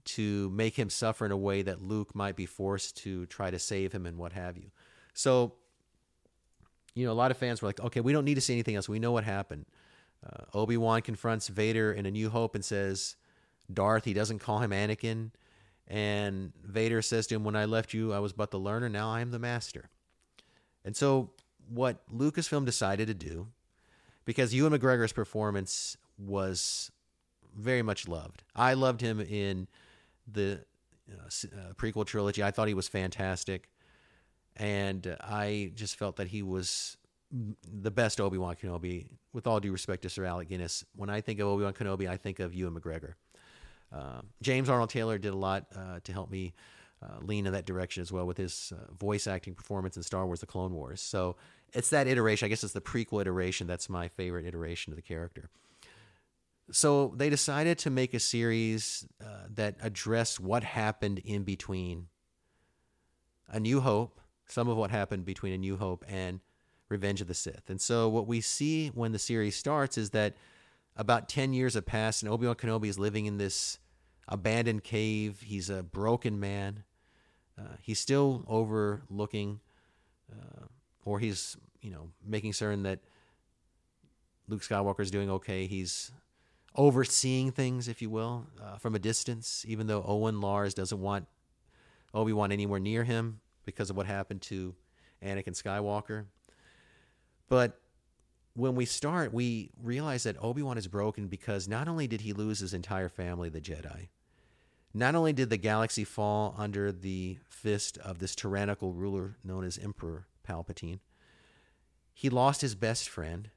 to 0.06 0.50
make 0.52 0.78
him 0.78 0.90
suffer 0.90 1.26
in 1.26 1.32
a 1.32 1.38
way 1.38 1.62
that 1.62 1.82
Luke 1.82 2.16
might 2.16 2.36
be 2.36 2.46
forced 2.46 2.96
to 2.98 3.26
try 3.26 3.52
to 3.52 3.60
save 3.60 3.92
him 3.92 4.06
and 4.06 4.18
what 4.18 4.32
have 4.34 4.58
you. 4.58 4.72
So, 5.14 5.56
you 6.98 7.06
know, 7.06 7.12
a 7.12 7.14
lot 7.14 7.32
of 7.32 7.38
fans 7.38 7.62
were 7.62 7.68
like, 7.68 7.80
okay, 7.80 8.02
we 8.02 8.12
don't 8.12 8.26
need 8.26 8.36
to 8.36 8.42
see 8.42 8.54
anything 8.54 8.76
else. 8.76 8.90
We 8.90 9.00
know 9.00 9.12
what 9.12 9.24
happened. 9.24 9.66
Uh, 10.26 10.58
Obi 10.58 10.78
Wan 10.78 11.02
confronts 11.02 11.48
Vader 11.48 11.92
in 11.92 12.06
A 12.06 12.12
New 12.12 12.30
Hope 12.30 12.56
and 12.56 12.66
says, 12.66 13.16
Darth, 13.72 14.06
he 14.06 14.14
doesn't 14.14 14.40
call 14.40 14.60
him 14.60 14.72
Anakin. 14.72 15.32
And 15.88 16.54
Vader 16.66 17.02
says 17.02 17.28
to 17.28 17.36
him, 17.36 17.44
When 17.44 17.56
I 17.56 17.66
left 17.66 17.94
you, 17.94 18.14
I 18.14 18.20
was 18.20 18.34
but 18.34 18.52
the 18.52 18.60
learner. 18.60 18.90
Now 18.90 19.10
I 19.12 19.22
am 19.22 19.32
the 19.32 19.40
master. 19.40 19.90
And 20.84 20.96
so, 20.96 21.32
what 21.70 21.98
Lucasfilm 22.14 22.66
decided 22.66 23.08
to 23.08 23.14
do, 23.14 23.48
because 24.26 24.54
Ewan 24.54 24.74
McGregor's 24.74 25.14
performance 25.14 25.98
was 26.18 26.92
very 27.56 27.82
much 27.82 28.08
loved. 28.08 28.44
I 28.56 28.74
loved 28.74 29.02
him 29.02 29.20
in 29.22 29.68
the 30.32 30.62
uh, 31.12 31.26
uh, 31.26 31.74
prequel 31.74 32.06
trilogy. 32.06 32.44
I 32.44 32.52
thought 32.52 32.68
he 32.68 32.74
was 32.74 32.88
fantastic, 32.88 33.70
and 34.58 35.18
I 35.22 35.72
just 35.76 35.98
felt 35.98 36.18
that 36.18 36.28
he 36.28 36.42
was 36.44 36.98
the 37.32 37.92
best 37.92 38.20
Obi 38.22 38.38
Wan 38.38 38.56
Kenobi. 38.56 39.08
With 39.34 39.46
all 39.46 39.60
due 39.60 39.72
respect 39.72 40.02
to 40.04 40.10
Sir 40.10 40.26
Alec 40.26 40.50
Guinness, 40.50 40.84
when 40.96 41.10
I 41.10 41.22
think 41.22 41.40
of 41.40 41.48
Obi 41.48 41.64
Wan 41.64 41.74
Kenobi, 41.74 42.10
I 42.10 42.18
think 42.18 42.40
of 42.40 42.54
Ewan 42.54 42.74
McGregor. 42.74 43.14
Uh, 43.94 44.22
James 44.42 44.70
Arnold 44.70 44.90
Taylor 44.90 45.18
did 45.18 45.34
a 45.34 45.38
lot 45.38 45.68
uh, 45.76 46.00
to 46.04 46.12
help 46.12 46.32
me 46.32 46.54
uh, 47.04 47.20
lean 47.22 47.46
in 47.46 47.54
that 47.54 47.66
direction 47.66 48.02
as 48.02 48.12
well 48.12 48.26
with 48.26 48.38
his 48.38 48.74
uh, 48.76 48.92
voice 48.94 49.28
acting 49.28 49.54
performance 49.54 49.96
in 49.96 50.04
Star 50.04 50.26
Wars: 50.26 50.40
The 50.40 50.48
Clone 50.48 50.74
Wars. 50.74 51.02
So 51.02 51.36
it's 51.74 51.90
that 51.92 52.08
iteration. 52.08 52.48
I 52.48 52.50
guess 52.50 52.64
it's 52.64 52.74
the 52.74 52.82
prequel 52.82 53.22
iteration 53.22 53.68
that's 53.68 53.90
my 53.90 54.08
favorite 54.08 54.46
iteration 54.46 54.92
of 54.92 54.96
the 54.96 55.04
character 55.04 55.50
so 56.72 57.14
they 57.16 57.30
decided 57.30 57.78
to 57.80 57.90
make 57.90 58.14
a 58.14 58.20
series 58.20 59.08
uh, 59.22 59.46
that 59.56 59.76
addressed 59.82 60.40
what 60.40 60.64
happened 60.64 61.20
in 61.20 61.44
between 61.44 62.08
A 63.48 63.60
New 63.60 63.80
Hope, 63.80 64.20
some 64.48 64.70
of 64.70 64.78
what 64.78 64.92
happened 64.92 65.26
between 65.26 65.54
A 65.54 65.58
New 65.58 65.78
Hope 65.78 66.06
and 66.08 66.40
Revenge 66.90 67.22
of 67.22 67.28
the 67.28 67.34
Sith. 67.34 67.70
And 67.70 67.80
so 67.80 68.08
what 68.08 68.28
we 68.28 68.42
see 68.42 68.88
when 68.90 69.12
the 69.12 69.20
series 69.20 69.56
starts 69.56 69.98
is 69.98 70.12
that 70.12 70.36
about 70.96 71.30
10 71.30 71.54
years 71.54 71.74
have 71.74 71.86
passed 71.86 72.24
and 72.24 72.32
Obi-Wan 72.32 72.56
Kenobi 72.56 72.88
is 72.88 72.98
living 72.98 73.26
in 73.26 73.38
this 73.38 73.78
abandoned 74.28 74.84
cave. 74.84 75.42
He's 75.46 75.70
a 75.70 75.84
broken 75.84 76.40
man. 76.40 76.84
Uh, 77.60 77.76
he's 77.82 78.00
still 78.00 78.44
overlooking, 78.48 79.60
uh, 80.32 80.66
or 81.04 81.20
he's, 81.20 81.58
you 81.82 81.92
know, 81.92 82.10
making 82.26 82.54
certain 82.54 82.84
that 82.84 83.00
Luke 84.48 84.62
Skywalker 84.62 85.02
is 85.02 85.12
doing 85.12 85.30
okay. 85.30 85.68
He's 85.68 86.12
overseeing 86.76 87.52
things, 87.52 87.88
if 87.88 88.02
you 88.02 88.10
will, 88.10 88.48
uh, 88.64 88.78
from 88.78 88.96
a 88.96 89.00
distance, 89.00 89.66
even 89.68 89.88
though 89.88 90.04
Owen 90.08 90.40
Lars 90.40 90.74
doesn't 90.74 91.02
want 91.02 91.28
Obi 92.14 92.32
Wan 92.32 92.52
anywhere 92.52 92.80
near 92.80 93.04
him 93.04 93.42
because 93.68 93.92
of 93.92 93.96
what 93.96 94.08
happened 94.08 94.42
to 94.42 94.74
Anakin 95.24 95.50
Skywalker. 95.50 96.26
But 97.48 97.80
when 98.56 98.74
we 98.74 98.86
start, 98.86 99.32
we 99.32 99.70
realize 99.82 100.24
that 100.24 100.36
Obi 100.42 100.64
Wan 100.64 100.80
is 100.80 100.88
broken 100.88 101.28
because 101.28 101.68
not 101.68 101.88
only 101.88 102.08
did 102.08 102.22
he 102.22 102.34
lose 102.34 102.60
his 102.60 102.74
entire 102.74 103.10
family, 103.10 103.50
the 103.50 103.62
Jedi, 103.62 104.08
not 104.96 105.14
only 105.14 105.34
did 105.34 105.52
the 105.52 105.58
galaxy 105.58 106.04
fall 106.04 106.56
under 106.58 106.92
the 106.92 107.38
fist 107.48 108.00
of 108.00 108.18
this 108.18 108.36
tyrannical 108.36 108.94
ruler 108.94 109.38
known 109.44 109.64
as 109.64 109.78
Emperor 109.78 110.26
Palpatine, 110.48 111.00
he 112.14 112.32
lost 112.32 112.62
his 112.62 112.74
best 112.74 113.08
friend 113.08 113.52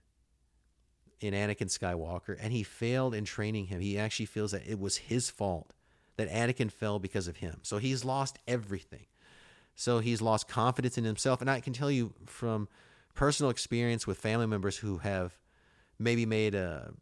in 1.20 1.32
Anakin 1.32 1.68
Skywalker 1.68 2.36
and 2.38 2.52
he 2.52 2.62
failed 2.62 3.14
in 3.14 3.24
training 3.24 3.66
him. 3.66 3.80
He 3.80 3.98
actually 3.98 4.26
feels 4.26 4.52
that 4.52 4.66
it 4.66 4.78
was 4.78 4.98
his 4.98 5.30
fault 5.30 5.72
that 6.16 6.28
Anakin 6.30 6.70
fell 6.70 6.98
because 6.98 7.26
of 7.26 7.38
him. 7.38 7.60
So 7.62 7.78
he's 7.78 8.04
lost 8.04 8.38
everything. 8.46 9.06
So 9.74 10.00
he's 10.00 10.20
lost 10.20 10.48
confidence 10.48 10.98
in 10.98 11.04
himself. 11.04 11.40
And 11.40 11.50
I 11.50 11.60
can 11.60 11.72
tell 11.72 11.90
you 11.90 12.12
from 12.26 12.68
personal 13.14 13.50
experience 13.50 14.06
with 14.06 14.18
family 14.18 14.46
members 14.46 14.76
who 14.76 14.98
have 14.98 15.36
maybe 15.98 16.26
made 16.26 16.54
a 16.54 16.92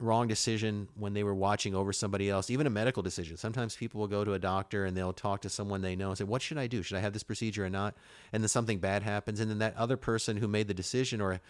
wrong 0.00 0.28
decision 0.28 0.88
when 0.94 1.12
they 1.12 1.24
were 1.24 1.34
watching 1.34 1.74
over 1.74 1.92
somebody 1.92 2.30
else, 2.30 2.50
even 2.50 2.66
a 2.66 2.70
medical 2.70 3.02
decision. 3.02 3.36
Sometimes 3.36 3.74
people 3.74 4.00
will 4.00 4.08
go 4.08 4.24
to 4.24 4.34
a 4.34 4.38
doctor 4.38 4.84
and 4.84 4.96
they'll 4.96 5.12
talk 5.12 5.40
to 5.42 5.48
someone 5.48 5.80
they 5.80 5.96
know 5.96 6.10
and 6.10 6.18
say, 6.18 6.24
What 6.24 6.42
should 6.42 6.58
I 6.58 6.66
do? 6.66 6.82
Should 6.82 6.96
I 6.96 7.00
have 7.00 7.12
this 7.12 7.22
procedure 7.24 7.64
or 7.64 7.70
not? 7.70 7.94
And 8.32 8.42
then 8.42 8.48
something 8.48 8.78
bad 8.78 9.02
happens. 9.02 9.40
And 9.40 9.50
then 9.50 9.58
that 9.58 9.76
other 9.76 9.96
person 9.96 10.36
who 10.36 10.46
made 10.46 10.68
the 10.68 10.74
decision 10.74 11.20
or 11.20 11.40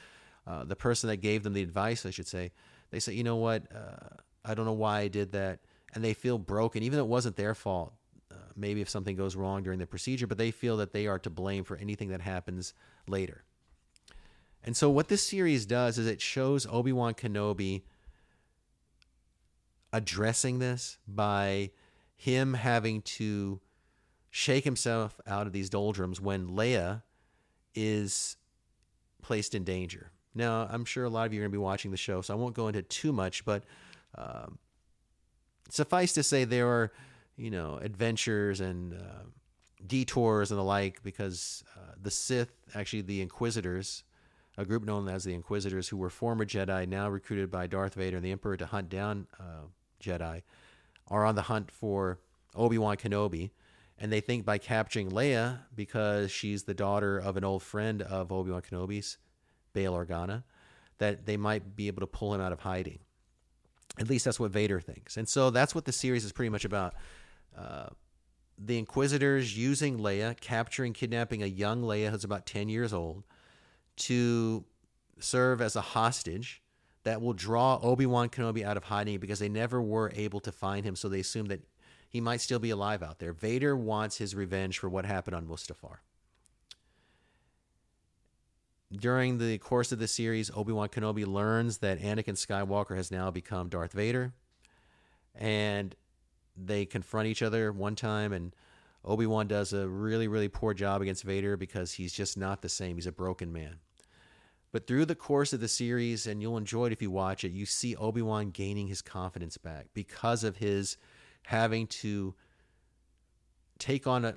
uh, 0.46 0.64
the 0.64 0.76
person 0.76 1.08
that 1.08 1.18
gave 1.18 1.42
them 1.42 1.52
the 1.52 1.62
advice, 1.62 2.06
I 2.06 2.10
should 2.10 2.26
say, 2.26 2.52
they 2.90 3.00
say, 3.00 3.12
You 3.12 3.24
know 3.24 3.36
what? 3.36 3.64
Uh, 3.74 4.16
I 4.44 4.54
don't 4.54 4.64
know 4.64 4.72
why 4.72 5.00
I 5.00 5.08
did 5.08 5.32
that. 5.32 5.60
And 5.94 6.02
they 6.02 6.14
feel 6.14 6.38
broken, 6.38 6.82
even 6.82 6.98
though 6.98 7.04
it 7.04 7.08
wasn't 7.08 7.36
their 7.36 7.54
fault. 7.54 7.92
Uh, 8.30 8.36
maybe 8.56 8.80
if 8.80 8.88
something 8.88 9.16
goes 9.16 9.36
wrong 9.36 9.62
during 9.62 9.78
the 9.78 9.86
procedure, 9.86 10.26
but 10.26 10.38
they 10.38 10.50
feel 10.50 10.76
that 10.76 10.92
they 10.92 11.06
are 11.06 11.18
to 11.18 11.30
blame 11.30 11.64
for 11.64 11.76
anything 11.76 12.08
that 12.08 12.20
happens 12.20 12.74
later. 13.06 13.44
And 14.64 14.76
so, 14.76 14.90
what 14.90 15.08
this 15.08 15.22
series 15.22 15.66
does 15.66 15.98
is 15.98 16.06
it 16.06 16.20
shows 16.20 16.66
Obi 16.66 16.92
Wan 16.92 17.14
Kenobi 17.14 17.82
addressing 19.92 20.58
this 20.58 20.98
by 21.06 21.70
him 22.16 22.54
having 22.54 23.00
to 23.00 23.60
shake 24.30 24.64
himself 24.64 25.20
out 25.26 25.46
of 25.46 25.52
these 25.52 25.70
doldrums 25.70 26.20
when 26.20 26.48
Leia 26.48 27.02
is 27.74 28.36
placed 29.22 29.54
in 29.54 29.64
danger. 29.64 30.10
Now, 30.34 30.68
I'm 30.70 30.84
sure 30.84 31.04
a 31.04 31.08
lot 31.08 31.26
of 31.26 31.32
you 31.32 31.40
are 31.40 31.42
going 31.42 31.50
to 31.50 31.58
be 31.58 31.62
watching 31.62 31.90
the 31.90 31.96
show, 31.96 32.20
so 32.20 32.34
I 32.34 32.36
won't 32.36 32.54
go 32.54 32.68
into 32.68 32.82
too 32.82 33.12
much, 33.12 33.44
but 33.44 33.64
um, 34.16 34.58
suffice 35.70 36.12
to 36.14 36.22
say, 36.22 36.44
there 36.44 36.68
are, 36.68 36.92
you 37.38 37.50
know, 37.50 37.78
adventures 37.80 38.60
and 38.60 38.94
uh, 38.94 39.24
detours 39.86 40.50
and 40.50 40.58
the 40.58 40.64
like 40.64 41.02
because 41.02 41.62
uh, 41.76 41.92
the 42.02 42.10
Sith, 42.10 42.52
actually, 42.74 43.02
the 43.02 43.22
Inquisitors, 43.22 44.02
a 44.56 44.64
group 44.64 44.84
known 44.84 45.08
as 45.08 45.24
the 45.24 45.34
Inquisitors, 45.34 45.88
who 45.88 45.96
were 45.96 46.10
former 46.10 46.44
Jedi, 46.44 46.86
now 46.86 47.08
recruited 47.08 47.50
by 47.50 47.66
Darth 47.66 47.94
Vader 47.94 48.16
and 48.16 48.24
the 48.24 48.32
Emperor 48.32 48.56
to 48.56 48.66
hunt 48.66 48.88
down 48.88 49.28
uh, 49.38 49.66
Jedi, 50.02 50.42
are 51.06 51.24
on 51.24 51.36
the 51.36 51.42
hunt 51.42 51.70
for 51.70 52.18
Obi 52.54 52.76
Wan 52.76 52.96
Kenobi. 52.96 53.50
And 54.00 54.12
they 54.12 54.20
think 54.20 54.44
by 54.44 54.58
capturing 54.58 55.10
Leia, 55.10 55.60
because 55.74 56.30
she's 56.30 56.64
the 56.64 56.74
daughter 56.74 57.18
of 57.18 57.36
an 57.36 57.44
old 57.44 57.62
friend 57.62 58.02
of 58.02 58.30
Obi 58.30 58.50
Wan 58.50 58.62
Kenobi's, 58.62 59.18
Bail 59.72 59.94
Organa, 59.94 60.44
that 60.98 61.26
they 61.26 61.36
might 61.36 61.76
be 61.76 61.86
able 61.86 62.00
to 62.00 62.06
pull 62.06 62.34
him 62.34 62.40
out 62.40 62.52
of 62.52 62.60
hiding. 62.60 62.98
At 63.98 64.08
least 64.08 64.24
that's 64.24 64.38
what 64.38 64.50
Vader 64.50 64.80
thinks. 64.80 65.16
And 65.16 65.28
so 65.28 65.50
that's 65.50 65.74
what 65.74 65.84
the 65.84 65.92
series 65.92 66.24
is 66.24 66.32
pretty 66.32 66.50
much 66.50 66.64
about. 66.64 66.94
The 67.56 68.78
Inquisitors 68.78 69.56
using 69.56 69.98
Leia, 69.98 70.38
capturing, 70.40 70.92
kidnapping 70.92 71.42
a 71.42 71.46
young 71.46 71.82
Leia 71.82 72.10
who's 72.10 72.24
about 72.24 72.44
10 72.44 72.68
years 72.68 72.92
old, 72.92 73.24
to 73.96 74.64
serve 75.20 75.60
as 75.60 75.76
a 75.76 75.80
hostage 75.80 76.62
that 77.04 77.22
will 77.22 77.32
draw 77.32 77.78
Obi 77.82 78.06
Wan 78.06 78.28
Kenobi 78.28 78.64
out 78.64 78.76
of 78.76 78.84
hiding 78.84 79.18
because 79.18 79.38
they 79.38 79.48
never 79.48 79.80
were 79.80 80.12
able 80.14 80.40
to 80.40 80.52
find 80.52 80.84
him, 80.84 80.96
so 80.96 81.08
they 81.08 81.20
assume 81.20 81.46
that 81.46 81.62
he 82.08 82.20
might 82.20 82.40
still 82.40 82.58
be 82.58 82.70
alive 82.70 83.02
out 83.02 83.18
there. 83.18 83.32
Vader 83.32 83.76
wants 83.76 84.18
his 84.18 84.34
revenge 84.34 84.78
for 84.78 84.88
what 84.88 85.04
happened 85.06 85.36
on 85.36 85.46
Mustafar. 85.46 85.98
During 88.90 89.38
the 89.38 89.58
course 89.58 89.92
of 89.92 89.98
the 89.98 90.08
series, 90.08 90.50
Obi 90.54 90.72
Wan 90.72 90.88
Kenobi 90.88 91.26
learns 91.26 91.78
that 91.78 92.00
Anakin 92.00 92.34
Skywalker 92.34 92.96
has 92.96 93.10
now 93.10 93.30
become 93.30 93.68
Darth 93.68 93.92
Vader, 93.92 94.32
and 95.34 95.94
they 96.62 96.86
confront 96.86 97.28
each 97.28 97.42
other 97.42 97.72
one 97.72 97.94
time, 97.94 98.32
and 98.32 98.54
Obi 99.04 99.26
Wan 99.26 99.46
does 99.46 99.72
a 99.72 99.88
really, 99.88 100.28
really 100.28 100.48
poor 100.48 100.74
job 100.74 101.02
against 101.02 101.24
Vader 101.24 101.56
because 101.56 101.92
he's 101.92 102.12
just 102.12 102.36
not 102.36 102.62
the 102.62 102.68
same. 102.68 102.96
He's 102.96 103.06
a 103.06 103.12
broken 103.12 103.52
man. 103.52 103.76
But 104.70 104.86
through 104.86 105.06
the 105.06 105.14
course 105.14 105.52
of 105.52 105.60
the 105.60 105.68
series, 105.68 106.26
and 106.26 106.42
you'll 106.42 106.58
enjoy 106.58 106.86
it 106.86 106.92
if 106.92 107.00
you 107.00 107.10
watch 107.10 107.42
it, 107.42 107.52
you 107.52 107.64
see 107.64 107.96
Obi 107.96 108.20
Wan 108.20 108.50
gaining 108.50 108.86
his 108.86 109.00
confidence 109.00 109.56
back 109.56 109.86
because 109.94 110.44
of 110.44 110.56
his 110.56 110.98
having 111.44 111.86
to 111.86 112.34
take 113.78 114.06
on 114.06 114.24
a 114.24 114.34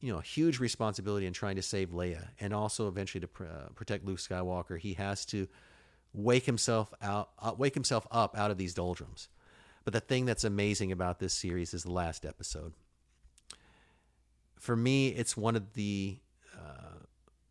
you 0.00 0.12
know 0.12 0.18
a 0.18 0.22
huge 0.22 0.60
responsibility 0.60 1.26
in 1.26 1.32
trying 1.32 1.56
to 1.56 1.62
save 1.62 1.90
Leia 1.90 2.28
and 2.40 2.54
also 2.54 2.88
eventually 2.88 3.20
to 3.20 3.28
pr- 3.28 3.44
uh, 3.44 3.68
protect 3.74 4.04
Luke 4.04 4.18
Skywalker. 4.18 4.78
He 4.78 4.94
has 4.94 5.26
to 5.26 5.48
wake 6.14 6.46
himself 6.46 6.94
out, 7.02 7.30
uh, 7.38 7.52
wake 7.56 7.74
himself 7.74 8.06
up 8.10 8.38
out 8.38 8.50
of 8.50 8.56
these 8.56 8.72
doldrums. 8.72 9.28
But 9.84 9.92
the 9.92 10.00
thing 10.00 10.24
that's 10.24 10.44
amazing 10.44 10.92
about 10.92 11.18
this 11.18 11.34
series 11.34 11.74
is 11.74 11.82
the 11.82 11.92
last 11.92 12.24
episode. 12.24 12.72
For 14.58 14.74
me, 14.74 15.08
it's 15.08 15.36
one 15.36 15.56
of 15.56 15.74
the 15.74 16.18
uh, 16.56 16.98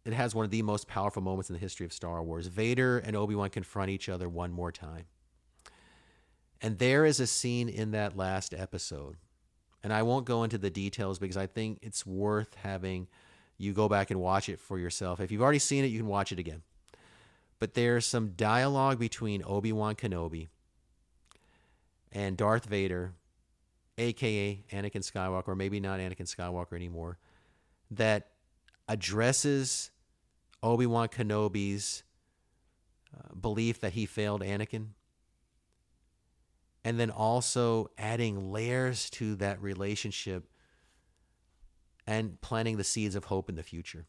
it 0.06 0.14
has 0.14 0.36
one 0.36 0.44
of 0.44 0.52
the 0.52 0.62
most 0.64 0.88
powerful 0.88 1.22
moments 1.22 1.50
in 1.50 1.54
the 1.54 1.60
history 1.60 1.86
of 1.86 1.94
Star 1.94 2.22
Wars. 2.24 2.48
Vader 2.48 2.98
and 2.98 3.16
Obi 3.16 3.36
Wan 3.36 3.50
confront 3.50 3.92
each 3.92 4.10
other 4.10 4.28
one 4.28 4.52
more 4.52 4.72
time. 4.72 5.06
And 6.62 6.80
there 6.80 7.06
is 7.06 7.20
a 7.20 7.28
scene 7.28 7.70
in 7.70 7.92
that 7.92 8.18
last 8.18 8.54
episode. 8.54 9.18
And 9.84 9.94
I 9.94 10.02
won't 10.02 10.26
go 10.26 10.44
into 10.44 10.58
the 10.58 10.70
details 10.70 11.20
because 11.20 11.38
I 11.38 11.46
think 11.46 11.80
it's 11.82 12.06
worth 12.06 12.56
having 12.56 13.08
you 13.58 13.74
go 13.74 13.88
back 13.88 14.12
and 14.12 14.20
watch 14.20 14.50
it 14.50 14.60
for 14.60 14.80
yourself. 14.80 15.20
If 15.20 15.32
you've 15.32 15.42
already 15.42 15.60
seen 15.60 15.84
it, 15.84 15.88
you 15.88 16.00
can 16.00 16.08
watch 16.08 16.32
it 16.32 16.40
again. 16.40 16.64
But 17.60 17.76
there's 17.76 18.06
some 18.06 18.30
dialogue 18.30 18.98
between 18.98 19.44
Obi 19.46 19.72
Wan 19.72 19.96
Kenobi 19.96 20.48
and 22.14 22.38
Darth 22.38 22.66
Vader, 22.66 23.16
aka 23.98 24.64
Anakin 24.72 25.02
Skywalker, 25.02 25.50
or 25.50 25.56
maybe 25.56 25.80
not 25.80 26.00
Anakin 26.00 26.34
Skywalker 26.34 26.74
anymore, 26.74 27.18
that 27.92 28.30
addresses 28.88 29.92
Obi 30.62 30.86
Wan 30.86 31.10
Kenobi's 31.10 32.04
uh, 33.14 33.34
belief 33.36 33.82
that 33.82 33.94
he 33.94 34.06
failed 34.06 34.42
Anakin. 34.42 34.90
And 36.86 37.00
then 37.00 37.10
also 37.10 37.90
adding 37.98 38.52
layers 38.52 39.10
to 39.12 39.36
that 39.38 39.62
relationship 39.62 40.50
and 42.06 42.40
planting 42.42 42.78
the 42.78 42.84
seeds 42.84 43.16
of 43.16 43.26
hope 43.26 43.50
in 43.50 43.56
the 43.56 43.64
future 43.64 44.06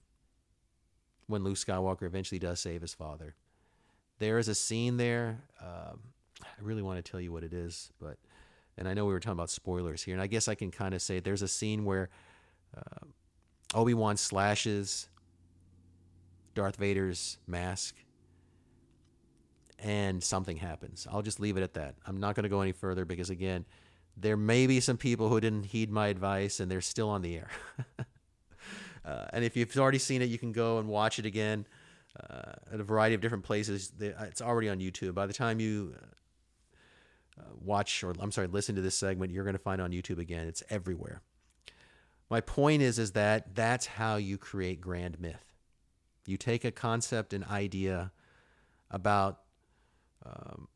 when 1.27 1.45
Luke 1.45 1.57
Skywalker 1.57 2.03
eventually 2.03 2.41
does 2.41 2.61
save 2.61 2.83
his 2.83 2.93
father. 2.93 3.37
There 4.19 4.39
is 4.39 4.49
a 4.49 4.55
scene 4.55 4.97
there. 4.97 5.45
Um, 5.61 6.01
I 6.57 6.63
really 6.63 6.83
want 6.83 7.05
to 7.05 7.11
tell 7.11 7.21
you 7.21 7.33
what 7.33 7.45
it 7.45 7.53
is, 7.53 7.91
but, 8.01 8.17
and 8.79 8.89
I 8.89 8.95
know 8.95 9.05
we 9.05 9.13
were 9.13 9.21
talking 9.21 9.39
about 9.39 9.51
spoilers 9.51 10.03
here, 10.03 10.15
and 10.15 10.23
I 10.23 10.27
guess 10.27 10.49
I 10.49 10.55
can 10.55 10.71
kind 10.71 10.95
of 10.95 11.03
say 11.03 11.21
there's 11.21 11.43
a 11.43 11.49
scene 11.49 11.85
where 11.85 12.11
uh, 12.77 13.07
Obi 13.75 13.95
Wan 13.95 14.17
slashes 14.17 15.09
Darth 16.55 16.77
Vader's 16.77 17.39
mask, 17.47 17.97
and 19.79 20.23
something 20.23 20.57
happens. 20.57 21.07
I'll 21.11 21.23
just 21.23 21.41
leave 21.41 21.57
it 21.57 21.63
at 21.63 21.75
that. 21.75 21.97
I'm 22.07 22.19
not 22.19 22.35
going 22.35 22.45
to 22.45 22.49
go 22.49 22.61
any 22.61 22.73
further 22.73 23.05
because, 23.05 23.29
again, 23.29 23.67
there 24.17 24.37
may 24.37 24.67
be 24.67 24.81
some 24.81 24.97
people 24.97 25.29
who 25.29 25.41
didn't 25.41 25.65
heed 25.65 25.91
my 25.91 26.09
advice 26.09 26.61
and 26.61 26.71
they're 26.71 26.81
still 26.81 27.11
on 27.11 27.23
the 27.23 27.37
air. 27.37 27.49
uh, 29.05 29.27
and 29.33 29.45
if 29.45 29.57
you've 29.57 29.77
already 29.77 29.99
seen 29.99 30.23
it, 30.23 30.27
you 30.27 30.39
can 30.39 30.53
go 30.53 30.79
and 30.79 30.89
watch 30.89 31.19
it 31.19 31.27
again 31.27 31.67
uh, 32.19 32.53
at 32.73 32.81
a 32.81 32.85
variety 32.85 33.15
of 33.15 33.21
different 33.21 33.45
places. 33.45 33.93
It's 34.01 34.41
already 34.41 34.69
on 34.69 34.79
YouTube. 34.79 35.15
By 35.15 35.27
the 35.27 35.33
time 35.33 35.61
you 35.61 35.95
uh, 37.39 37.45
watch, 37.61 38.05
or 38.05 38.15
I'm 38.21 38.31
sorry, 38.31 38.47
listen 38.47 38.75
to 38.77 38.81
this 38.81 38.97
segment, 38.97 39.33
you're 39.33 39.45
going 39.45 39.55
to 39.55 39.63
find 39.63 39.81
on 39.81 39.91
YouTube 39.91 40.19
again. 40.19 40.47
It's 40.47 40.63
everywhere. 40.71 41.23
My 42.31 42.41
point 42.41 42.83
is, 42.83 42.99
is 42.99 43.13
that 43.13 43.55
that's 43.55 43.87
how 43.87 44.17
you 44.17 44.39
create 44.39 44.81
grand 44.81 45.21
myth. 45.21 45.53
You 46.27 46.37
take 46.37 46.65
a 46.65 46.71
concept, 46.71 47.33
an 47.33 47.45
idea 47.45 48.13
about, 48.91 49.41
um, 50.25 50.69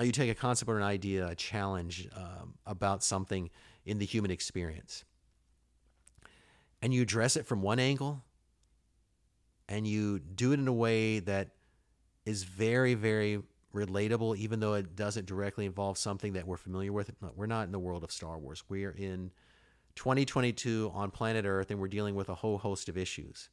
you 0.00 0.12
take 0.12 0.30
a 0.30 0.34
concept 0.34 0.70
or 0.70 0.78
an 0.78 0.82
idea, 0.82 1.28
a 1.28 1.34
challenge 1.34 2.08
um, 2.16 2.54
about 2.64 3.04
something 3.04 3.50
in 3.84 3.98
the 3.98 4.06
human 4.06 4.30
experience, 4.30 5.04
and 6.80 6.94
you 6.94 7.02
address 7.02 7.36
it 7.36 7.46
from 7.46 7.60
one 7.60 7.78
angle, 7.78 8.22
and 9.68 9.86
you 9.86 10.18
do 10.18 10.52
it 10.52 10.60
in 10.60 10.66
a 10.66 10.72
way 10.72 11.18
that 11.18 11.50
is 12.24 12.44
very, 12.44 12.94
very 12.94 13.42
relatable, 13.74 14.36
even 14.36 14.60
though 14.60 14.74
it 14.74 14.96
doesn't 14.96 15.26
directly 15.26 15.66
involve 15.66 15.96
something 15.98 16.32
that 16.32 16.46
we're 16.46 16.56
familiar 16.56 16.92
with. 16.92 17.10
We're 17.34 17.46
not 17.46 17.66
in 17.66 17.72
the 17.72 17.78
world 17.78 18.04
of 18.04 18.12
Star 18.12 18.38
Wars. 18.38 18.64
We're 18.68 18.90
in 18.90 19.30
2022 19.96 20.90
on 20.94 21.10
planet 21.10 21.44
Earth, 21.44 21.70
and 21.70 21.80
we're 21.80 21.88
dealing 21.88 22.14
with 22.14 22.28
a 22.28 22.34
whole 22.34 22.58
host 22.58 22.88
of 22.88 22.98
issues. 22.98 23.48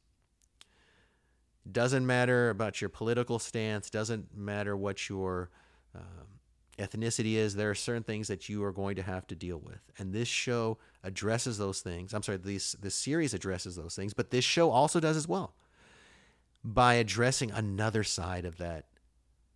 Doesn't 1.70 2.06
matter 2.06 2.50
about 2.50 2.80
your 2.80 2.88
political 2.88 3.38
stance, 3.38 3.90
doesn't 3.90 4.36
matter 4.36 4.76
what 4.76 5.08
your 5.08 5.50
um, 5.94 6.38
ethnicity 6.78 7.34
is, 7.34 7.54
there 7.54 7.70
are 7.70 7.74
certain 7.74 8.04
things 8.04 8.28
that 8.28 8.48
you 8.48 8.64
are 8.64 8.72
going 8.72 8.96
to 8.96 9.02
have 9.02 9.26
to 9.26 9.34
deal 9.34 9.58
with. 9.58 9.80
And 9.98 10.12
this 10.12 10.28
show 10.28 10.78
addresses 11.02 11.58
those 11.58 11.80
things. 11.80 12.14
I'm 12.14 12.22
sorry, 12.22 12.38
this, 12.38 12.72
this 12.72 12.94
series 12.94 13.34
addresses 13.34 13.76
those 13.76 13.94
things, 13.94 14.14
but 14.14 14.30
this 14.30 14.44
show 14.44 14.70
also 14.70 15.00
does 15.00 15.16
as 15.16 15.28
well 15.28 15.54
by 16.64 16.94
addressing 16.94 17.50
another 17.50 18.04
side 18.04 18.44
of 18.44 18.58
that 18.58 18.86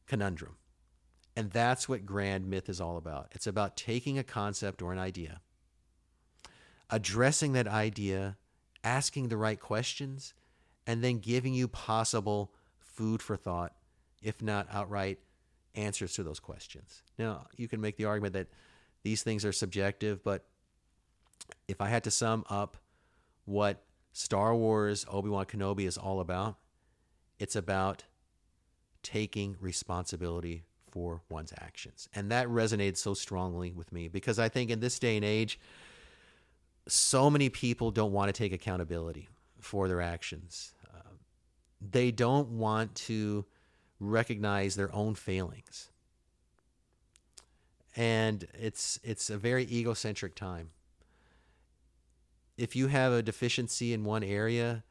conundrum. 0.07 0.57
And 1.35 1.51
that's 1.51 1.89
what 1.89 2.05
grand 2.05 2.49
myth 2.49 2.69
is 2.69 2.81
all 2.81 2.97
about. 2.97 3.29
It's 3.33 3.47
about 3.47 3.77
taking 3.77 4.19
a 4.19 4.25
concept 4.25 4.83
or 4.83 4.93
an 4.93 4.99
idea, 4.99 5.41
addressing 6.91 7.53
that 7.55 7.67
idea, 7.67 8.37
asking 8.85 9.29
the 9.29 9.37
right 9.37 9.59
questions, 9.59 10.35
and 10.87 11.03
then 11.03 11.19
giving 11.19 11.55
you 11.55 11.69
possible 11.69 12.53
food 12.79 13.23
for 13.23 13.37
thought, 13.37 13.75
if 14.23 14.43
not 14.43 14.67
outright 14.71 15.19
answers 15.75 16.13
to 16.15 16.23
those 16.23 16.41
questions. 16.41 17.03
Now, 17.19 17.47
you 17.57 17.69
can 17.69 17.81
make 17.81 17.97
the 17.97 18.05
argument 18.05 18.35
that 18.35 18.49
these 19.03 19.23
things 19.23 19.45
are 19.45 19.53
subjective, 19.53 20.23
but 20.23 20.45
if 21.67 21.81
I 21.81 21.89
had 21.89 22.05
to 22.05 22.11
sum 22.11 22.45
up 22.51 22.77
what 23.45 23.83
Star 24.13 24.55
Wars 24.55 25.07
Obi 25.11 25.31
Wan 25.31 25.47
Kenobi 25.47 25.87
is 25.87 25.97
all 25.97 26.21
about, 26.21 26.59
it's 27.39 27.57
about 27.57 28.05
taking 29.03 29.57
responsibility 29.61 30.65
for 30.91 31.23
one's 31.29 31.53
actions. 31.59 32.09
And 32.15 32.31
that 32.31 32.47
resonated 32.49 32.97
so 32.97 33.15
strongly 33.15 33.73
with 33.73 33.93
me 33.93 34.09
because 34.09 34.39
I 34.39 34.49
think 34.49 34.71
in 34.71 34.81
this 34.81 34.99
day 34.99 35.17
and 35.17 35.25
age, 35.25 35.59
so 36.87 37.31
many 37.31 37.49
people 37.49 37.91
don't 37.91 38.13
want 38.13 38.29
to 38.29 38.33
take 38.33 38.53
accountability 38.53 39.29
for 39.59 39.89
their 39.89 40.01
actions. 40.01 40.75
Uh, 40.93 41.15
they 41.81 42.11
don't 42.11 42.49
want 42.51 42.95
to 42.95 43.47
recognize 44.01 44.75
their 44.75 44.95
own 44.95 45.15
failings. 45.15 45.91
And 47.95 48.47
it's 48.55 48.99
it's 49.03 49.31
a 49.31 49.37
very 49.37 49.65
egocentric 49.65 50.35
time. 50.35 50.71
If 52.57 52.75
you 52.75 52.89
have 52.89 53.13
a 53.13 53.23
deficiency 53.23 53.93
in 53.93 54.05
one 54.05 54.23
area, 54.23 54.85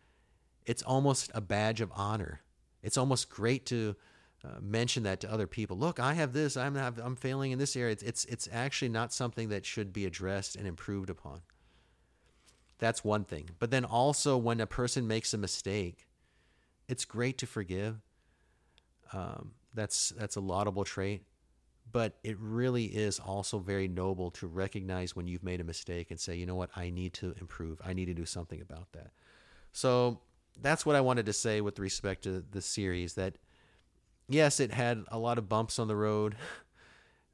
it's 0.66 0.84
almost 0.84 1.32
a 1.34 1.42
badge 1.42 1.82
of 1.82 1.92
honor. 1.96 2.42
It's 2.84 2.98
almost 2.98 3.30
great 3.30 3.66
to 3.68 3.96
uh, 4.44 4.60
mention 4.60 5.04
that 5.04 5.20
to 5.22 5.32
other 5.32 5.48
people. 5.48 5.78
Look, 5.78 6.00
I 6.00 6.14
have 6.14 6.34
this. 6.34 6.58
I'm 6.58 6.76
I'm 6.76 7.16
failing 7.16 7.52
in 7.52 7.60
this 7.60 7.76
area. 7.76 7.92
It's, 7.92 8.04
it's 8.04 8.26
it's 8.26 8.50
actually 8.52 8.90
not 8.90 9.14
something 9.14 9.50
that 9.50 9.66
should 9.66 9.94
be 9.94 10.06
addressed 10.06 10.56
and 10.56 10.68
improved 10.68 11.10
upon. 11.10 11.42
That's 12.80 13.04
one 13.04 13.24
thing. 13.24 13.52
But 13.60 13.70
then 13.70 13.86
also 13.86 14.38
when 14.38 14.60
a 14.60 14.66
person 14.66 15.08
makes 15.08 15.34
a 15.34 15.38
mistake, 15.38 16.08
it's 16.88 17.06
great 17.06 17.38
to 17.38 17.46
forgive. 17.46 18.02
Um, 19.14 19.52
that's 19.76 20.10
that's 20.10 20.36
a 20.36 20.42
laudable 20.42 20.84
trait, 20.84 21.24
but 21.92 22.18
it 22.24 22.38
really 22.40 22.86
is 22.86 23.20
also 23.20 23.60
very 23.60 23.88
noble 23.88 24.32
to 24.32 24.48
recognize 24.48 25.16
when 25.16 25.28
you've 25.28 25.44
made 25.44 25.62
a 25.62 25.64
mistake 25.64 26.10
and 26.10 26.20
say, 26.20 26.36
you 26.36 26.48
know 26.48 26.56
what, 26.56 26.72
I 26.76 26.90
need 26.90 27.14
to 27.14 27.36
improve. 27.40 27.80
I 27.86 27.94
need 27.94 28.06
to 28.06 28.14
do 28.14 28.26
something 28.26 28.60
about 28.60 28.92
that. 28.94 29.12
So 29.72 30.22
that's 30.60 30.86
what 30.86 30.96
I 30.96 31.02
wanted 31.02 31.26
to 31.28 31.34
say 31.34 31.62
with 31.62 31.80
respect 31.80 32.24
to 32.24 32.44
the 32.52 32.62
series. 32.62 33.14
That 33.16 33.36
yes, 34.28 34.60
it 34.60 34.72
had 34.72 35.04
a 35.10 35.20
lot 35.20 35.38
of 35.38 35.50
bumps 35.50 35.80
on 35.80 35.88
the 35.88 35.96
road. 35.96 36.36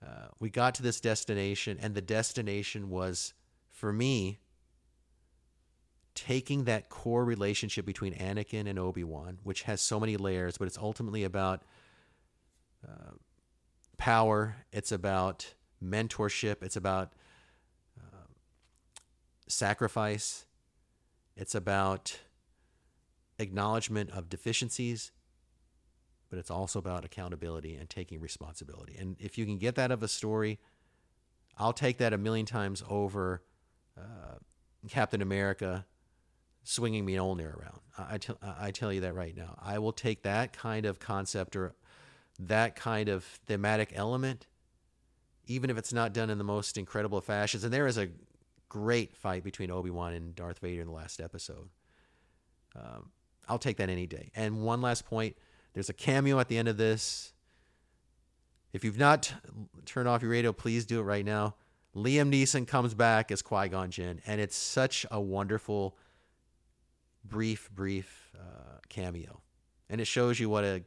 Uh, 0.06 0.27
we 0.39 0.47
got 0.47 0.75
to 0.75 0.84
this 0.84 1.01
destination, 1.01 1.75
and 1.82 1.95
the 1.95 2.01
destination 2.01 2.88
was, 2.88 3.34
for 3.71 3.91
me, 3.91 4.38
taking 6.13 6.65
that 6.65 6.89
core 6.89 7.25
relationship 7.25 7.86
between 7.86 8.13
Anakin 8.13 8.67
and 8.67 8.77
Obi 8.77 9.03
Wan, 9.03 9.39
which 9.43 9.63
has 9.63 9.82
so 9.82 9.99
many 9.99 10.17
layers, 10.17 10.58
but 10.58 10.67
it's 10.67 10.77
ultimately 10.77 11.23
about 11.23 11.63
uh, 12.88 13.13
power, 13.97 14.58
it's 14.71 14.91
about 14.91 15.53
mentorship, 15.84 16.63
it's 16.63 16.75
about 16.75 17.13
uh, 17.99 18.27
sacrifice, 19.47 20.45
it's 21.36 21.56
about 21.56 22.19
acknowledgement 23.39 24.10
of 24.12 24.30
deficiencies, 24.30 25.12
but 26.30 26.39
it's 26.39 26.52
also 26.52 26.80
about 26.80 27.06
accountability 27.06 27.76
and 27.76 27.89
taking 27.89 28.19
responsibility. 28.19 28.95
And 28.97 29.15
if 29.19 29.38
you 29.38 29.45
can 29.45 29.58
get 29.58 29.76
that 29.76 29.91
of 29.91 30.04
a 30.04 30.08
story, 30.08 30.60
I'll 31.58 31.73
take 31.73 31.97
that 31.97 32.13
a 32.13 32.17
million 32.17 32.45
times 32.45 32.84
over 32.89 33.43
uh, 33.97 34.36
Captain 34.89 35.21
America 35.21 35.86
swinging 36.63 37.06
me 37.06 37.15
Mjolnir 37.15 37.56
around. 37.58 37.80
I 38.43 38.71
tell 38.71 38.91
you 38.91 39.02
that 39.02 39.15
right 39.15 39.36
now. 39.36 39.58
I 39.63 39.80
will 39.80 39.93
take 39.93 40.23
that 40.23 40.54
kind 40.54 40.86
of 40.86 41.00
concept 41.00 41.56
or 41.56 41.73
that 42.39 42.76
kind 42.76 43.10
of 43.10 43.23
thematic 43.23 43.93
element, 43.95 44.47
even 45.45 45.69
if 45.69 45.78
it's 45.78 45.93
not 45.93 46.13
done 46.13 46.30
in 46.30 46.38
the 46.38 46.43
most 46.43 46.78
incredible 46.78 47.21
fashions. 47.21 47.63
And 47.63 47.73
there 47.73 47.88
is 47.88 47.97
a 47.97 48.10
great 48.69 49.15
fight 49.15 49.43
between 49.43 49.71
Obi 49.71 49.89
Wan 49.89 50.13
and 50.13 50.36
Darth 50.36 50.60
Vader 50.60 50.82
in 50.82 50.88
the 50.88 50.93
last 50.93 51.21
episode. 51.21 51.69
Um, 52.76 53.12
I'll 53.47 53.60
take 53.60 53.77
that 53.77 53.89
any 53.89 54.07
day. 54.07 54.31
And 54.36 54.62
one 54.62 54.81
last 54.81 55.05
point 55.05 55.36
there's 55.73 55.89
a 55.89 55.93
cameo 55.93 56.39
at 56.39 56.47
the 56.47 56.57
end 56.57 56.67
of 56.67 56.77
this. 56.77 57.33
If 58.73 58.83
you've 58.83 58.97
not 58.97 59.33
turned 59.86 60.07
off 60.07 60.21
your 60.21 60.31
radio, 60.31 60.51
please 60.51 60.86
do 60.86 60.99
it 60.99 61.03
right 61.03 61.25
now. 61.25 61.55
Liam 61.95 62.31
Neeson 62.31 62.67
comes 62.67 62.93
back 62.93 63.31
as 63.31 63.41
Qui 63.41 63.69
Gon 63.69 63.91
Jinn, 63.91 64.21
and 64.25 64.41
it's 64.41 64.55
such 64.55 65.05
a 65.10 65.19
wonderful, 65.19 65.97
brief, 67.23 67.69
brief 67.71 68.31
uh, 68.36 68.79
cameo. 68.89 69.41
And 69.89 70.01
it 70.01 70.05
shows 70.05 70.39
you 70.39 70.49
what 70.49 70.63
a 70.63 70.83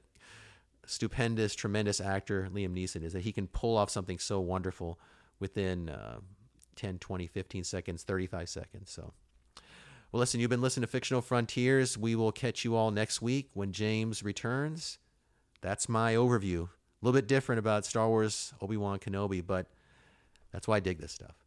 stupendous, 0.87 1.55
tremendous 1.55 2.01
actor 2.01 2.49
Liam 2.53 2.75
Neeson 2.75 3.03
is, 3.03 3.13
that 3.13 3.23
he 3.23 3.33
can 3.33 3.47
pull 3.47 3.77
off 3.77 3.91
something 3.91 4.19
so 4.19 4.41
wonderful 4.41 5.01
within 5.39 5.89
uh, 5.89 6.19
10, 6.77 6.99
20, 6.99 7.27
15 7.27 7.65
seconds, 7.65 8.03
35 8.03 8.49
seconds. 8.49 8.91
So. 8.91 9.13
Well, 10.13 10.19
listen, 10.19 10.41
you've 10.41 10.51
been 10.51 10.61
listening 10.61 10.83
to 10.83 10.91
Fictional 10.91 11.23
Frontiers. 11.23 11.97
We 11.97 12.17
will 12.17 12.33
catch 12.33 12.65
you 12.65 12.75
all 12.75 12.91
next 12.91 13.23
week 13.23 13.51
when 13.55 13.71
James 13.71 14.25
returns. 14.25 14.99
That's 15.61 15.89
my 15.89 16.15
overview. 16.15 16.65
A 16.65 16.69
little 17.01 17.17
bit 17.17 17.29
different 17.29 17.61
about 17.61 17.87
Star 17.87 18.09
Wars 18.09 18.53
Obi 18.61 18.77
Wan 18.77 18.99
Kenobi, 18.99 19.41
but 19.47 19.67
that's 20.51 20.67
why 20.67 20.79
I 20.79 20.81
dig 20.81 20.99
this 20.99 21.13
stuff. 21.13 21.40